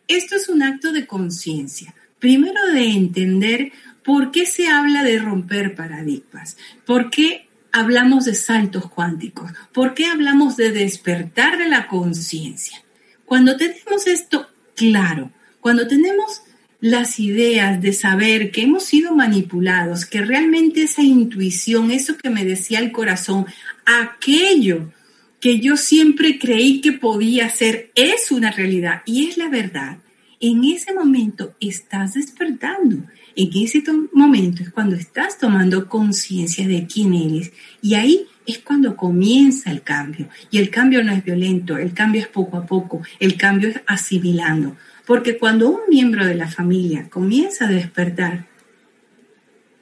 esto 0.08 0.36
es 0.36 0.50
un 0.50 0.62
acto 0.62 0.92
de 0.92 1.08
conciencia. 1.08 1.96
Primero 2.20 2.60
de 2.74 2.84
entender 2.84 3.72
por 4.04 4.32
qué 4.32 4.46
se 4.46 4.68
habla 4.68 5.04
de 5.04 5.20
romper 5.20 5.76
paradigmas, 5.76 6.58
por 6.86 7.10
qué 7.10 7.47
hablamos 7.80 8.26
de 8.26 8.36
saltos 8.36 8.90
cuánticos, 8.90 9.52
por 9.72 9.94
qué 9.94 10.06
hablamos 10.06 10.58
de 10.58 10.72
despertar 10.72 11.58
de 11.58 11.68
la 11.68 11.88
conciencia. 11.88 12.84
Cuando 13.26 13.56
tenemos 13.58 14.08
esto 14.08 14.48
claro, 14.76 15.32
cuando 15.60 15.88
tenemos 15.88 16.42
las 16.80 17.20
ideas 17.20 17.82
de 17.82 17.94
saber 17.94 18.52
que 18.52 18.62
hemos 18.62 18.84
sido 18.84 19.16
manipulados, 19.16 20.06
que 20.06 20.22
realmente 20.22 20.84
esa 20.84 21.02
intuición, 21.02 21.92
eso 21.92 22.18
que 22.18 22.30
me 22.30 22.46
decía 22.46 22.80
el 22.80 22.92
corazón, 22.92 23.46
aquello 23.86 24.92
que 25.40 25.60
yo 25.60 25.78
siempre 25.78 26.40
creí 26.40 26.82
que 26.82 26.94
podía 26.94 27.50
ser, 27.50 27.92
es 27.96 28.32
una 28.32 28.52
realidad 28.52 29.02
y 29.06 29.28
es 29.28 29.38
la 29.38 29.50
verdad. 29.50 29.98
En 30.40 30.64
ese 30.64 30.94
momento 30.94 31.56
estás 31.60 32.14
despertando. 32.14 33.04
En 33.40 33.52
ese 33.54 33.84
momento 34.14 34.64
es 34.64 34.72
cuando 34.72 34.96
estás 34.96 35.38
tomando 35.38 35.88
conciencia 35.88 36.68
de 36.68 36.88
quién 36.88 37.14
eres. 37.14 37.52
Y 37.84 37.94
ahí 37.94 38.26
es 38.48 38.58
cuando 38.58 38.98
comienza 38.98 39.70
el 39.70 39.84
cambio. 39.84 40.28
Y 40.50 40.58
el 40.58 40.72
cambio 40.72 41.04
no 41.04 41.12
es 41.12 41.24
violento, 41.24 41.78
el 41.78 41.94
cambio 41.94 42.22
es 42.22 42.28
poco 42.28 42.58
a 42.58 42.66
poco, 42.66 43.04
el 43.20 43.38
cambio 43.38 43.70
es 43.70 43.80
asimilando. 43.86 44.76
Porque 45.06 45.38
cuando 45.38 45.70
un 45.70 45.82
miembro 45.88 46.26
de 46.26 46.34
la 46.34 46.48
familia 46.48 47.10
comienza 47.10 47.66
a 47.66 47.72
despertar, 47.72 48.48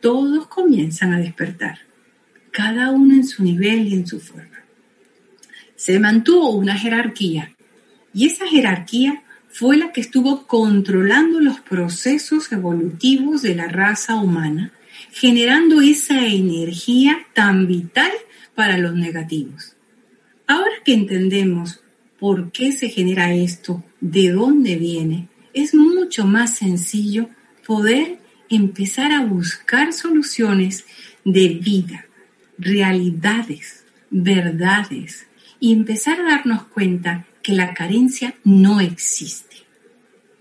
todos 0.02 0.48
comienzan 0.48 1.14
a 1.14 1.20
despertar, 1.20 1.80
cada 2.52 2.92
uno 2.92 3.14
en 3.14 3.26
su 3.26 3.42
nivel 3.42 3.88
y 3.88 3.94
en 3.94 4.06
su 4.06 4.20
forma. 4.20 4.60
Se 5.78 5.98
mantuvo 5.98 6.52
una 6.52 6.78
jerarquía 6.78 7.56
y 8.14 8.28
esa 8.28 8.48
jerarquía 8.48 9.24
fue 9.58 9.78
la 9.78 9.94
que 9.94 10.02
estuvo 10.02 10.48
controlando 10.48 11.40
los 11.40 11.62
procesos 11.62 12.52
evolutivos 12.52 13.42
de 13.42 13.56
la 13.56 13.70
raza 13.70 14.18
humana, 14.18 14.74
generando 15.14 15.80
esa 15.80 16.28
energía 16.28 17.20
tan 17.34 17.66
vital 17.66 18.12
para 18.54 18.78
los 18.78 18.96
negativos. 18.96 19.78
Ahora 20.46 20.74
que 20.84 20.94
entendemos 20.94 21.80
por 22.20 22.52
qué 22.52 22.74
se 22.74 22.90
genera 22.90 23.34
esto, 23.34 23.82
de 24.02 24.32
dónde 24.32 24.76
viene, 24.76 25.30
es 25.54 25.74
mucho 25.74 26.26
más 26.26 26.58
sencillo 26.58 27.30
poder 27.66 28.20
empezar 28.50 29.14
a 29.14 29.24
buscar 29.24 29.94
soluciones 29.94 30.84
de 31.24 31.48
vida, 31.48 32.08
realidades, 32.58 33.86
verdades 34.10 35.28
y 35.62 35.72
empezar 35.72 36.20
a 36.20 36.26
darnos 36.26 36.66
cuenta 36.66 37.26
que 37.46 37.54
la 37.54 37.76
carencia 37.76 38.34
no 38.44 38.80
existe, 38.82 39.58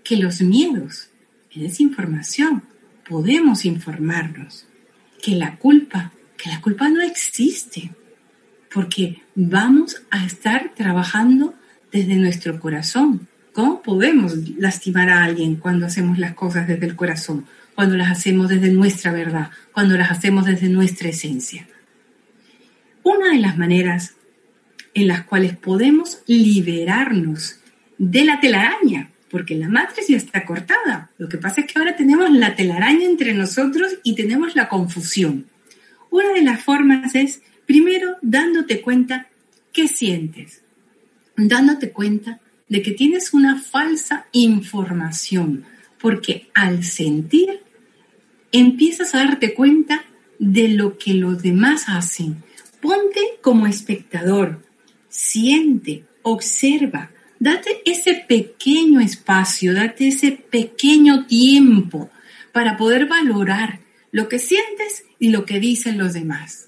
que 0.03 0.17
los 0.17 0.41
miedos 0.41 1.09
es 1.51 1.79
información, 1.79 2.63
podemos 3.07 3.63
informarnos, 3.63 4.65
que 5.21 5.35
la 5.35 5.57
culpa, 5.57 6.13
que 6.35 6.49
la 6.49 6.61
culpa 6.61 6.89
no 6.89 7.01
existe, 7.01 7.91
porque 8.73 9.21
vamos 9.35 10.01
a 10.09 10.25
estar 10.25 10.71
trabajando 10.73 11.53
desde 11.91 12.15
nuestro 12.15 12.59
corazón. 12.59 13.27
¿Cómo 13.53 13.83
podemos 13.83 14.33
lastimar 14.57 15.11
a 15.11 15.23
alguien 15.23 15.57
cuando 15.57 15.85
hacemos 15.85 16.17
las 16.17 16.33
cosas 16.33 16.67
desde 16.67 16.87
el 16.87 16.95
corazón? 16.95 17.45
Cuando 17.75 17.97
las 17.97 18.09
hacemos 18.09 18.49
desde 18.49 18.71
nuestra 18.71 19.11
verdad, 19.11 19.51
cuando 19.73 19.95
las 19.95 20.09
hacemos 20.09 20.45
desde 20.45 20.69
nuestra 20.69 21.09
esencia. 21.09 21.67
Una 23.03 23.29
de 23.29 23.37
las 23.37 23.59
maneras 23.59 24.15
en 24.95 25.07
las 25.07 25.25
cuales 25.25 25.55
podemos 25.55 26.23
liberarnos 26.25 27.59
de 27.99 28.25
la 28.25 28.39
telaraña, 28.39 29.11
porque 29.29 29.53
la 29.53 29.69
matriz 29.69 30.07
ya 30.07 30.17
está 30.17 30.43
cortada. 30.45 31.11
Lo 31.19 31.29
que 31.29 31.37
pasa 31.37 31.61
es 31.61 31.67
que 31.67 31.77
ahora 31.77 31.95
tenemos 31.95 32.31
la 32.31 32.55
telaraña 32.55 33.05
entre 33.05 33.33
nosotros 33.33 33.99
y 34.01 34.15
tenemos 34.15 34.55
la 34.55 34.67
confusión. 34.67 35.45
Una 36.09 36.29
de 36.29 36.41
las 36.41 36.63
formas 36.63 37.13
es, 37.13 37.43
primero, 37.67 38.15
dándote 38.23 38.81
cuenta 38.81 39.27
qué 39.71 39.87
sientes 39.87 40.65
dándote 41.37 41.91
cuenta 41.91 42.39
de 42.69 42.81
que 42.81 42.91
tienes 42.91 43.33
una 43.33 43.59
falsa 43.59 44.25
información, 44.31 45.65
porque 45.99 46.49
al 46.53 46.83
sentir 46.83 47.61
empiezas 48.51 49.13
a 49.13 49.19
darte 49.19 49.53
cuenta 49.53 50.05
de 50.39 50.69
lo 50.69 50.97
que 50.97 51.13
los 51.13 51.41
demás 51.41 51.85
hacen. 51.87 52.43
Ponte 52.81 53.19
como 53.41 53.67
espectador, 53.67 54.63
siente, 55.15 56.03
observa, 56.23 57.09
date 57.39 57.81
ese 57.85 58.25
pequeño 58.27 58.99
espacio, 58.99 59.73
date 59.73 60.09
ese 60.09 60.31
pequeño 60.33 61.25
tiempo 61.25 62.09
para 62.51 62.75
poder 62.75 63.05
valorar 63.05 63.79
lo 64.11 64.27
que 64.27 64.39
sientes 64.39 65.05
y 65.17 65.29
lo 65.29 65.45
que 65.45 65.61
dicen 65.61 65.97
los 65.97 66.13
demás. 66.13 66.67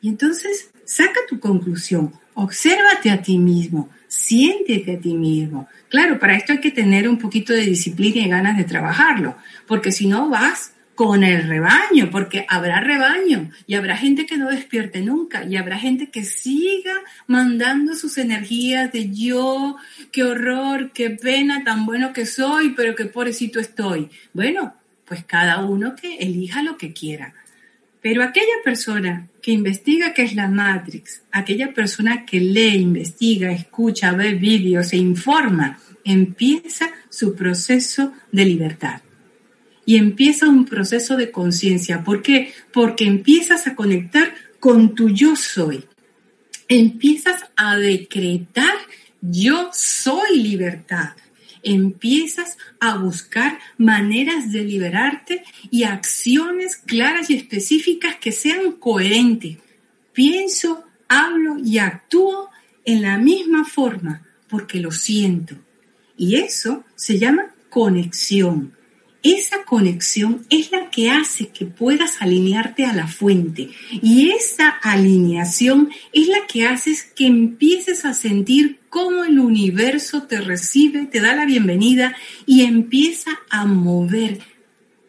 Y 0.00 0.08
entonces 0.08 0.70
saca 0.84 1.20
tu 1.28 1.40
conclusión, 1.40 2.12
obsérvate 2.34 3.10
a 3.10 3.22
ti 3.22 3.38
mismo, 3.38 3.90
siéntete 4.06 4.96
a 4.96 5.00
ti 5.00 5.14
mismo. 5.14 5.68
Claro, 5.88 6.20
para 6.20 6.36
esto 6.36 6.52
hay 6.52 6.60
que 6.60 6.70
tener 6.70 7.08
un 7.08 7.18
poquito 7.18 7.52
de 7.52 7.66
disciplina 7.66 8.24
y 8.24 8.28
ganas 8.28 8.56
de 8.56 8.64
trabajarlo, 8.64 9.36
porque 9.66 9.90
si 9.90 10.06
no 10.06 10.28
vas 10.28 10.74
con 11.00 11.24
el 11.24 11.48
rebaño, 11.48 12.10
porque 12.10 12.44
habrá 12.46 12.78
rebaño 12.80 13.50
y 13.66 13.72
habrá 13.72 13.96
gente 13.96 14.26
que 14.26 14.36
no 14.36 14.50
despierte 14.50 15.00
nunca 15.00 15.44
y 15.44 15.56
habrá 15.56 15.78
gente 15.78 16.10
que 16.10 16.24
siga 16.24 16.92
mandando 17.26 17.94
sus 17.94 18.18
energías 18.18 18.92
de 18.92 19.10
yo, 19.10 19.78
qué 20.12 20.24
horror, 20.24 20.90
qué 20.92 21.08
pena, 21.08 21.64
tan 21.64 21.86
bueno 21.86 22.12
que 22.12 22.26
soy, 22.26 22.74
pero 22.76 22.94
qué 22.94 23.06
pobrecito 23.06 23.58
estoy. 23.60 24.10
Bueno, 24.34 24.74
pues 25.06 25.24
cada 25.24 25.64
uno 25.64 25.96
que 25.96 26.18
elija 26.18 26.62
lo 26.62 26.76
que 26.76 26.92
quiera. 26.92 27.32
Pero 28.02 28.22
aquella 28.22 28.60
persona 28.62 29.26
que 29.40 29.52
investiga 29.52 30.12
qué 30.12 30.24
es 30.24 30.34
la 30.34 30.48
Matrix, 30.48 31.22
aquella 31.32 31.72
persona 31.72 32.26
que 32.26 32.40
lee, 32.40 32.76
investiga, 32.76 33.50
escucha, 33.50 34.12
ve 34.12 34.34
vídeos, 34.34 34.88
se 34.88 34.98
informa, 34.98 35.78
empieza 36.04 36.90
su 37.08 37.34
proceso 37.34 38.12
de 38.30 38.44
libertad. 38.44 39.00
Y 39.90 39.96
empieza 39.96 40.48
un 40.48 40.66
proceso 40.66 41.16
de 41.16 41.32
conciencia. 41.32 42.04
¿Por 42.04 42.22
qué? 42.22 42.52
Porque 42.72 43.06
empiezas 43.06 43.66
a 43.66 43.74
conectar 43.74 44.32
con 44.60 44.94
tu 44.94 45.08
yo 45.08 45.34
soy. 45.34 45.84
Empiezas 46.68 47.46
a 47.56 47.76
decretar 47.76 48.72
yo 49.20 49.70
soy 49.72 50.38
libertad 50.38 51.16
empiezas 51.62 52.56
a 52.78 52.96
buscar 52.98 53.58
maneras 53.78 54.52
de 54.52 54.64
liberarte 54.64 55.42
y 55.70 55.82
acciones 55.82 56.76
claras 56.76 57.28
y 57.28 57.34
específicas 57.34 58.16
que 58.16 58.32
sean 58.32 58.72
coherentes. 58.78 59.58
Pienso, 60.14 60.84
hablo 61.08 61.58
y 61.58 61.78
actúo 61.78 62.48
en 62.84 63.02
la 63.02 63.18
misma 63.18 63.64
forma 63.64 64.22
porque 64.48 64.78
lo 64.78 64.92
siento. 64.92 65.56
Y 66.16 66.36
eso 66.36 66.84
se 66.94 67.18
llama 67.18 67.54
conexión. 67.68 68.79
Esa 69.22 69.64
conexión 69.64 70.46
es 70.48 70.72
la 70.72 70.88
que 70.88 71.10
hace 71.10 71.48
que 71.48 71.66
puedas 71.66 72.22
alinearte 72.22 72.86
a 72.86 72.94
la 72.94 73.06
fuente 73.06 73.68
y 73.90 74.30
esa 74.30 74.68
alineación 74.68 75.90
es 76.14 76.28
la 76.28 76.46
que 76.46 76.66
hace 76.66 76.96
que 77.14 77.26
empieces 77.26 78.06
a 78.06 78.14
sentir 78.14 78.78
cómo 78.88 79.24
el 79.24 79.38
universo 79.38 80.22
te 80.22 80.40
recibe, 80.40 81.04
te 81.04 81.20
da 81.20 81.36
la 81.36 81.44
bienvenida 81.44 82.16
y 82.46 82.62
empieza 82.62 83.30
a 83.50 83.66
mover 83.66 84.40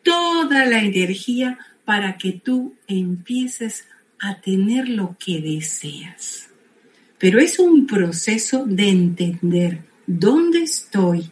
toda 0.04 0.66
la 0.66 0.82
energía 0.84 1.60
para 1.86 2.18
que 2.18 2.34
tú 2.34 2.76
empieces 2.88 3.86
a 4.20 4.42
tener 4.42 4.90
lo 4.90 5.16
que 5.18 5.40
deseas. 5.40 6.50
Pero 7.18 7.40
es 7.40 7.60
un 7.60 7.88
proceso 7.88 8.66
de 8.66 8.90
entender 8.90 9.84
dónde 10.06 10.64
estoy, 10.64 11.32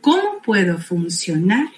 cómo 0.00 0.40
puedo 0.42 0.78
funcionar 0.78 1.68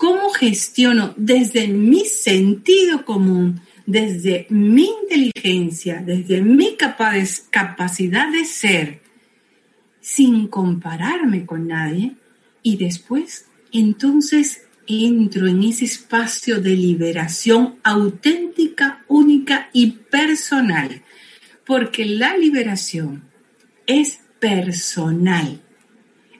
¿Cómo 0.00 0.30
gestiono 0.30 1.12
desde 1.18 1.68
mi 1.68 2.06
sentido 2.06 3.04
común, 3.04 3.60
desde 3.84 4.46
mi 4.48 4.88
inteligencia, 5.02 6.02
desde 6.02 6.40
mi 6.40 6.74
capacidad 6.78 8.32
de 8.32 8.46
ser, 8.46 9.02
sin 10.00 10.48
compararme 10.48 11.44
con 11.44 11.68
nadie? 11.68 12.12
Y 12.62 12.78
después, 12.78 13.44
entonces 13.72 14.62
entro 14.86 15.46
en 15.46 15.64
ese 15.64 15.84
espacio 15.84 16.62
de 16.62 16.76
liberación 16.76 17.76
auténtica, 17.82 19.04
única 19.06 19.68
y 19.74 19.90
personal. 19.90 21.02
Porque 21.66 22.06
la 22.06 22.38
liberación 22.38 23.24
es 23.86 24.20
personal. 24.38 25.60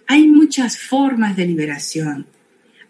Hay 0.07 0.29
muchas 0.29 0.79
formas 0.79 1.37
de 1.37 1.45
liberación 1.45 2.40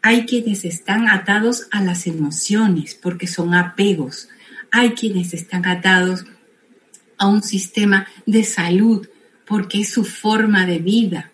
hay 0.02 0.24
quienes 0.24 0.64
están 0.64 1.08
atados 1.08 1.66
a 1.70 1.82
las 1.82 2.06
emociones 2.06 2.94
porque 2.94 3.26
son 3.26 3.54
apegos. 3.54 4.28
Hay 4.70 4.90
quienes 4.90 5.34
están 5.34 5.66
atados 5.66 6.24
a 7.18 7.26
un 7.26 7.42
sistema 7.42 8.06
de 8.24 8.44
salud 8.44 9.06
porque 9.46 9.80
es 9.82 9.90
su 9.90 10.04
forma 10.04 10.64
de 10.64 10.78
vida. 10.78 11.32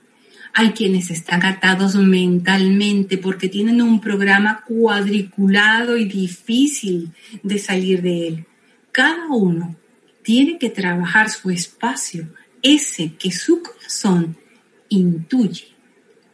Hay 0.53 0.73
quienes 0.73 1.11
están 1.11 1.45
atados 1.45 1.95
mentalmente 1.97 3.19
porque 3.19 3.49
tienen 3.49 3.83
un 3.83 4.01
programa 4.01 4.65
cuadriculado 4.67 5.97
y 5.97 6.07
difícil 6.07 7.13
de 7.43 7.59
salir 7.59 8.03
de 8.03 8.29
él. 8.29 8.47
Cada 8.91 9.29
uno 9.29 9.77
tiene 10.23 10.59
que 10.59 10.71
trabajar 10.71 11.31
su 11.31 11.51
espacio, 11.51 12.27
ese 12.63 13.13
que 13.15 13.31
su 13.31 13.63
corazón 13.63 14.37
intuye. 14.89 15.69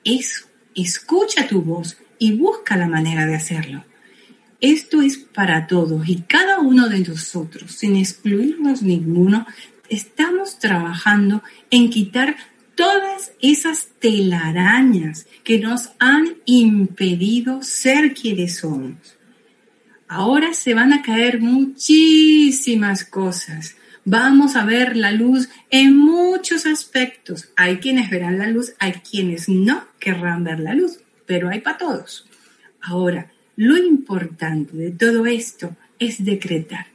Eso, 0.05 0.47
escucha 0.75 1.47
tu 1.47 1.61
voz 1.61 1.99
y 2.23 2.31
busca 2.31 2.77
la 2.77 2.87
manera 2.87 3.27
de 3.27 3.35
hacerlo. 3.35 3.85
Esto 4.61 5.03
es 5.03 5.17
para 5.17 5.67
todos 5.67 6.09
y 6.09 6.21
cada 6.21 6.61
uno 6.61 6.89
de 6.89 7.01
nosotros, 7.01 7.73
sin 7.73 7.97
excluirnos 7.97 8.81
ninguno, 8.81 9.45
estamos 9.89 10.61
trabajando 10.61 11.43
en 11.73 11.91
quitar 11.91 12.37
todas 12.77 13.33
esas 13.41 13.89
telarañas 13.99 15.27
que 15.43 15.59
nos 15.59 15.91
han 15.99 16.37
impedido 16.45 17.61
ser 17.65 18.15
quienes 18.15 18.59
somos. 18.59 19.19
Ahora 20.07 20.55
se 20.55 20.75
van 20.75 20.93
a 20.93 21.03
caer 21.03 21.41
muchísimas 21.41 23.05
cosas. 23.05 23.75
Vamos 24.05 24.55
a 24.55 24.65
ver 24.65 24.97
la 24.97 25.11
luz 25.11 25.49
en 25.71 25.97
muchos 25.97 26.67
aspectos. 26.67 27.49
Hay 27.57 27.79
quienes 27.79 28.11
verán 28.11 28.39
la 28.39 28.47
luz, 28.47 28.75
hay 28.79 28.93
quienes 28.93 29.49
no 29.49 29.85
querrán 29.99 30.45
ver 30.45 30.61
la 30.61 30.75
luz 30.75 31.02
pero 31.27 31.49
hay 31.49 31.61
para 31.61 31.79
todos. 31.79 32.27
Ahora, 32.81 33.31
lo 33.57 33.77
importante 33.77 34.77
de 34.77 34.91
todo 34.91 35.27
esto 35.27 35.77
es 35.99 36.25
decretar. 36.25 36.87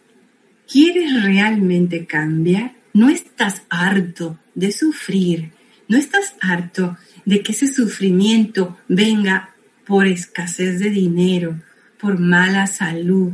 ¿Quieres 0.71 1.23
realmente 1.23 2.05
cambiar? 2.05 2.73
¿No 2.93 3.09
estás 3.09 3.61
harto 3.69 4.39
de 4.53 4.71
sufrir? 4.71 5.51
¿No 5.87 5.97
estás 5.97 6.35
harto 6.41 6.97
de 7.25 7.41
que 7.41 7.53
ese 7.53 7.67
sufrimiento 7.67 8.77
venga 8.87 9.55
por 9.85 10.07
escasez 10.07 10.79
de 10.79 10.89
dinero, 10.89 11.61
por 11.97 12.19
mala 12.19 12.67
salud, 12.67 13.31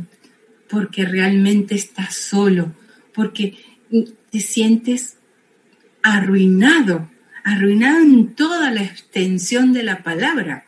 porque 0.68 1.04
realmente 1.04 1.74
estás 1.74 2.14
solo, 2.14 2.72
porque 3.12 3.56
te 4.30 4.40
sientes 4.40 5.16
arruinado, 6.02 7.10
arruinado 7.42 8.00
en 8.00 8.34
toda 8.34 8.70
la 8.70 8.82
extensión 8.82 9.72
de 9.72 9.82
la 9.82 10.02
palabra? 10.04 10.66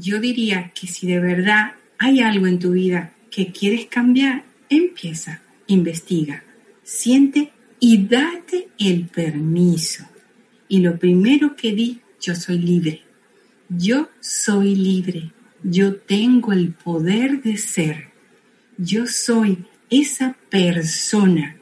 Yo 0.00 0.20
diría 0.20 0.72
que 0.74 0.86
si 0.86 1.06
de 1.06 1.20
verdad 1.20 1.72
hay 1.98 2.20
algo 2.20 2.46
en 2.46 2.58
tu 2.58 2.72
vida 2.72 3.12
que 3.30 3.52
quieres 3.52 3.86
cambiar, 3.86 4.44
empieza, 4.68 5.42
investiga, 5.66 6.42
siente 6.82 7.52
y 7.78 8.06
date 8.06 8.68
el 8.78 9.06
permiso. 9.06 10.04
Y 10.68 10.80
lo 10.80 10.98
primero 10.98 11.54
que 11.56 11.72
di, 11.72 12.00
yo 12.20 12.34
soy 12.34 12.58
libre. 12.58 13.02
Yo 13.68 14.08
soy 14.20 14.74
libre. 14.74 15.32
Yo 15.62 15.96
tengo 15.96 16.52
el 16.52 16.72
poder 16.72 17.42
de 17.42 17.56
ser. 17.56 18.08
Yo 18.78 19.06
soy 19.06 19.58
esa 19.90 20.36
persona 20.48 21.56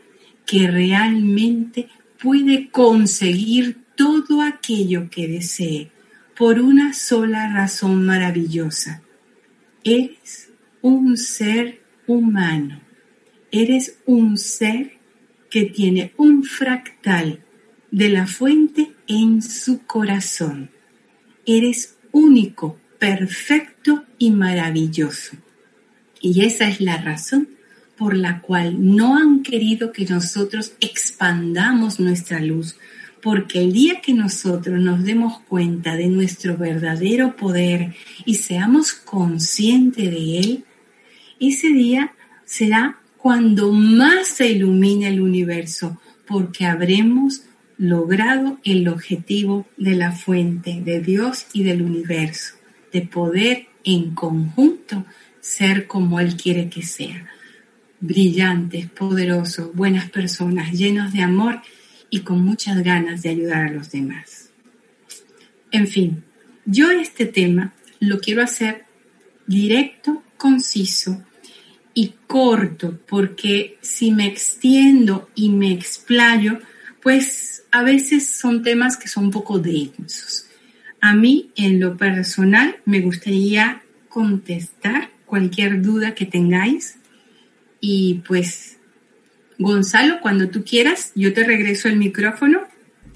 que 0.47 0.71
realmente 0.71 1.89
puede 2.23 2.71
conseguir 2.71 3.79
todo 3.97 4.43
aquello 4.43 5.11
que 5.11 5.29
desee 5.29 5.91
por 6.39 6.61
una 6.61 6.95
sola 6.95 7.53
razón 7.53 8.07
maravillosa. 8.07 9.03
Eres 9.83 10.51
un 10.83 11.17
ser 11.17 11.83
humano. 12.07 12.81
Eres 13.51 13.99
un 14.07 14.39
ser 14.39 14.93
que 15.51 15.65
tiene 15.65 16.13
un 16.17 16.45
fractal 16.45 17.41
de 17.91 18.09
la 18.11 18.29
fuente 18.29 18.93
en 19.09 19.43
su 19.43 19.85
corazón. 19.85 20.71
Eres 21.45 21.97
único, 22.13 22.79
perfecto 23.01 24.05
y 24.17 24.31
maravilloso. 24.31 25.37
Y 26.21 26.45
esa 26.45 26.69
es 26.69 26.81
la 26.81 26.99
razón 26.99 27.49
por 27.97 28.17
la 28.17 28.43
cual 28.43 28.95
no 28.95 29.17
han 29.17 29.43
querido 29.43 29.91
que 29.91 30.05
nosotros 30.05 30.75
expandamos 30.79 31.99
nuestra 31.99 32.39
luz, 32.39 32.77
porque 33.23 33.61
el 33.61 33.73
día 33.73 34.01
que 34.01 34.15
nosotros 34.15 34.81
nos 34.81 35.05
demos 35.05 35.41
cuenta 35.41 35.97
de 35.97 36.09
nuestro 36.09 36.57
verdadero 36.57 37.37
poder 37.37 37.95
y 38.25 38.37
seamos 38.37 38.93
conscientes 38.93 40.11
de 40.11 40.39
él, 40.39 40.65
ese 41.41 41.69
día 41.69 42.13
será 42.45 42.99
cuando 43.17 43.73
más 43.73 44.29
se 44.29 44.49
ilumina 44.49 45.09
el 45.09 45.21
universo, 45.21 46.01
porque 46.27 46.67
habremos 46.67 47.43
logrado 47.77 48.59
el 48.65 48.89
objetivo 48.89 49.67
de 49.77 49.97
la 49.97 50.13
fuente, 50.13 50.81
de 50.85 51.01
Dios 51.01 51.47
y 51.53 51.63
del 51.63 51.83
universo, 51.83 52.55
de 52.93 53.03
poder 53.03 53.67
en 53.85 54.15
conjunto 54.15 55.05
ser 55.41 55.87
como 55.87 56.21
Él 56.21 56.37
quiere 56.37 56.69
que 56.69 56.83
sea. 56.83 57.29
Brillantes, 58.01 58.89
poderosos, 58.89 59.75
buenas 59.75 60.11
personas, 60.11 60.73
llenos 60.73 61.13
de 61.13 61.23
amor 61.23 61.61
y 62.11 62.21
con 62.21 62.45
muchas 62.45 62.83
ganas 62.83 63.23
de 63.23 63.31
ayudar 63.31 63.67
a 63.67 63.73
los 63.73 63.91
demás. 63.91 64.51
En 65.71 65.87
fin, 65.87 66.25
yo 66.65 66.91
este 66.91 67.27
tema 67.27 67.75
lo 68.01 68.21
quiero 68.21 68.43
hacer 68.43 68.85
directo, 69.47 70.23
conciso 70.37 71.25
y 71.95 72.15
corto, 72.27 72.99
porque 73.07 73.79
si 73.81 74.13
me 74.13 74.27
extiendo 74.27 75.29
y 75.35 75.51
me 75.51 75.73
explayo, 75.73 76.59
pues 77.03 77.65
a 77.71 77.83
veces 77.83 78.29
son 78.29 78.63
temas 78.63 78.97
que 78.97 79.09
son 79.09 79.27
un 79.27 79.31
poco 79.31 79.59
densos. 79.59 80.47
A 81.01 81.15
mí, 81.15 81.51
en 81.57 81.81
lo 81.81 81.97
personal, 81.97 82.77
me 82.85 83.01
gustaría 83.01 83.83
contestar 84.09 85.11
cualquier 85.27 85.83
duda 85.83 86.15
que 86.15 86.27
tengáis 86.27 86.97
y 87.81 88.23
pues 88.27 88.78
Gonzalo, 89.59 90.21
cuando 90.21 90.49
tú 90.49 90.65
quieras, 90.65 91.13
yo 91.15 91.33
te 91.35 91.45
regreso 91.45 91.89
el 91.89 91.97
micrófono. 91.97 92.61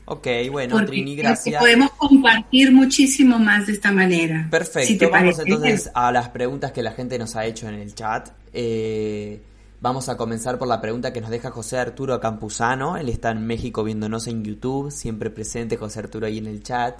Ok, 0.04 0.26
bueno, 0.50 0.84
Trini, 0.84 1.14
gracias. 1.14 1.60
Podemos 1.60 1.92
compartir 1.92 2.72
muchísimo 2.72 3.38
más 3.38 3.66
de 3.66 3.74
esta 3.74 3.92
manera. 3.92 4.48
Perfecto, 4.50 5.08
vamos 5.08 5.38
entonces 5.38 5.90
a 5.94 6.10
las 6.10 6.28
preguntas 6.30 6.72
que 6.72 6.82
la 6.82 6.92
gente 6.92 7.18
nos 7.18 7.36
ha 7.36 7.46
hecho 7.46 7.68
en 7.68 7.74
el 7.74 7.94
chat. 7.94 8.30
Eh, 8.52 9.40
vamos 9.80 10.08
a 10.08 10.16
comenzar 10.16 10.58
por 10.58 10.66
la 10.66 10.80
pregunta 10.80 11.12
que 11.12 11.20
nos 11.20 11.30
deja 11.30 11.52
José 11.52 11.78
Arturo 11.78 12.18
Campuzano. 12.18 12.96
Él 12.96 13.08
está 13.08 13.30
en 13.30 13.46
México 13.46 13.84
viéndonos 13.84 14.26
en 14.26 14.44
YouTube, 14.44 14.90
siempre 14.90 15.30
presente 15.30 15.76
José 15.76 16.00
Arturo 16.00 16.26
ahí 16.26 16.38
en 16.38 16.46
el 16.46 16.64
chat. 16.64 16.98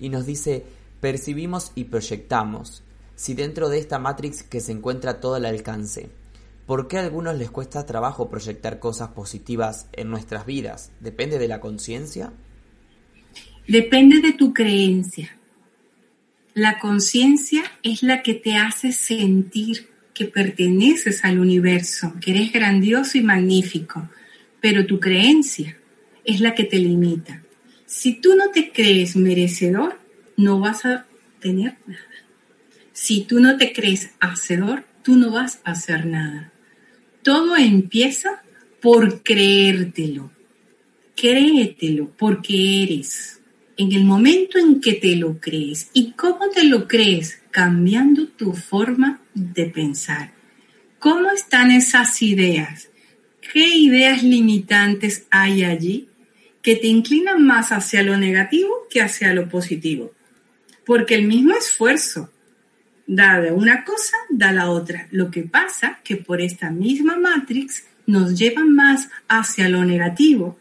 Y 0.00 0.08
nos 0.08 0.26
dice, 0.26 0.64
percibimos 1.00 1.70
y 1.76 1.84
proyectamos. 1.84 2.82
Si 3.14 3.34
dentro 3.34 3.68
de 3.68 3.78
esta 3.78 4.00
Matrix 4.00 4.42
que 4.42 4.60
se 4.60 4.72
encuentra 4.72 5.20
todo 5.20 5.36
el 5.36 5.46
alcance, 5.46 6.10
¿Por 6.72 6.88
qué 6.88 6.96
a 6.96 7.00
algunos 7.00 7.36
les 7.36 7.50
cuesta 7.50 7.84
trabajo 7.84 8.30
proyectar 8.30 8.78
cosas 8.78 9.10
positivas 9.10 9.90
en 9.92 10.08
nuestras 10.08 10.46
vidas? 10.46 10.90
¿Depende 11.00 11.38
de 11.38 11.46
la 11.46 11.60
conciencia? 11.60 12.32
Depende 13.68 14.22
de 14.22 14.32
tu 14.32 14.54
creencia. 14.54 15.36
La 16.54 16.78
conciencia 16.78 17.62
es 17.82 18.02
la 18.02 18.22
que 18.22 18.32
te 18.32 18.56
hace 18.56 18.92
sentir 18.92 19.90
que 20.14 20.24
perteneces 20.24 21.26
al 21.26 21.40
universo, 21.40 22.14
que 22.22 22.30
eres 22.30 22.54
grandioso 22.54 23.18
y 23.18 23.22
magnífico, 23.22 24.08
pero 24.62 24.86
tu 24.86 24.98
creencia 24.98 25.76
es 26.24 26.40
la 26.40 26.54
que 26.54 26.64
te 26.64 26.78
limita. 26.78 27.42
Si 27.84 28.14
tú 28.14 28.34
no 28.34 28.50
te 28.50 28.72
crees 28.72 29.14
merecedor, 29.14 29.98
no 30.38 30.58
vas 30.58 30.86
a 30.86 31.04
tener 31.38 31.76
nada. 31.86 32.24
Si 32.94 33.24
tú 33.24 33.40
no 33.40 33.58
te 33.58 33.74
crees 33.74 34.14
hacedor, 34.20 34.86
tú 35.02 35.16
no 35.16 35.32
vas 35.32 35.60
a 35.64 35.72
hacer 35.72 36.06
nada. 36.06 36.51
Todo 37.22 37.56
empieza 37.56 38.42
por 38.80 39.22
creértelo. 39.22 40.30
Créetelo 41.14 42.10
porque 42.18 42.82
eres. 42.82 43.40
En 43.76 43.92
el 43.92 44.04
momento 44.04 44.58
en 44.58 44.80
que 44.80 44.94
te 44.94 45.14
lo 45.16 45.38
crees. 45.38 45.88
¿Y 45.92 46.12
cómo 46.12 46.50
te 46.52 46.64
lo 46.64 46.88
crees? 46.88 47.40
Cambiando 47.50 48.26
tu 48.26 48.52
forma 48.52 49.20
de 49.34 49.66
pensar. 49.66 50.32
¿Cómo 50.98 51.30
están 51.30 51.70
esas 51.70 52.20
ideas? 52.22 52.88
¿Qué 53.52 53.68
ideas 53.76 54.22
limitantes 54.22 55.26
hay 55.30 55.64
allí 55.64 56.08
que 56.60 56.76
te 56.76 56.86
inclinan 56.86 57.44
más 57.44 57.70
hacia 57.70 58.02
lo 58.02 58.16
negativo 58.16 58.86
que 58.90 59.00
hacia 59.00 59.32
lo 59.32 59.48
positivo? 59.48 60.12
Porque 60.84 61.14
el 61.14 61.26
mismo 61.26 61.54
esfuerzo 61.54 62.30
da 63.06 63.40
de 63.40 63.52
una 63.52 63.84
cosa, 63.84 64.16
da 64.30 64.52
la 64.52 64.70
otra. 64.70 65.08
Lo 65.10 65.30
que 65.30 65.42
pasa 65.42 66.00
que 66.04 66.16
por 66.16 66.40
esta 66.40 66.70
misma 66.70 67.16
matrix 67.16 67.84
nos 68.06 68.38
lleva 68.38 68.64
más 68.64 69.08
hacia 69.28 69.68
lo 69.68 69.84
negativo. 69.84 70.58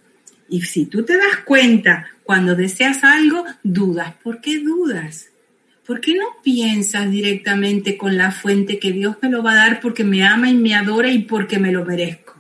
Y 0.50 0.62
si 0.62 0.86
tú 0.86 1.04
te 1.04 1.18
das 1.18 1.38
cuenta 1.46 2.08
cuando 2.24 2.56
deseas 2.56 3.04
algo, 3.04 3.46
dudas. 3.64 4.14
¿Por 4.24 4.42
qué 4.42 4.60
dudas? 4.60 5.30
¿Por 5.86 6.00
qué 6.00 6.14
no 6.14 6.26
piensas 6.44 7.10
directamente 7.10 7.98
con 7.98 8.18
la 8.18 8.32
fuente 8.32 8.80
que 8.80 8.92
Dios 8.92 9.18
me 9.22 9.30
lo 9.30 9.44
va 9.44 9.54
a 9.54 9.56
dar 9.56 9.80
porque 9.82 10.04
me 10.04 10.24
ama 10.24 10.50
y 10.50 10.56
me 10.56 10.76
adora 10.76 11.12
y 11.12 11.20
porque 11.20 11.60
me 11.60 11.72
lo 11.72 11.84
merezco? 11.86 12.36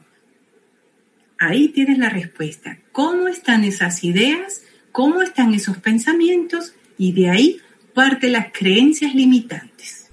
Ahí 1.39 1.69
tienes 1.69 1.97
la 1.97 2.09
respuesta. 2.09 2.77
¿Cómo 2.91 3.27
están 3.27 3.63
esas 3.63 4.03
ideas? 4.03 4.61
¿Cómo 4.91 5.21
están 5.21 5.53
esos 5.53 5.77
pensamientos? 5.77 6.75
Y 6.97 7.13
de 7.13 7.29
ahí 7.29 7.61
parte 7.93 8.29
las 8.29 8.47
creencias 8.51 9.13
limitantes. 9.13 10.09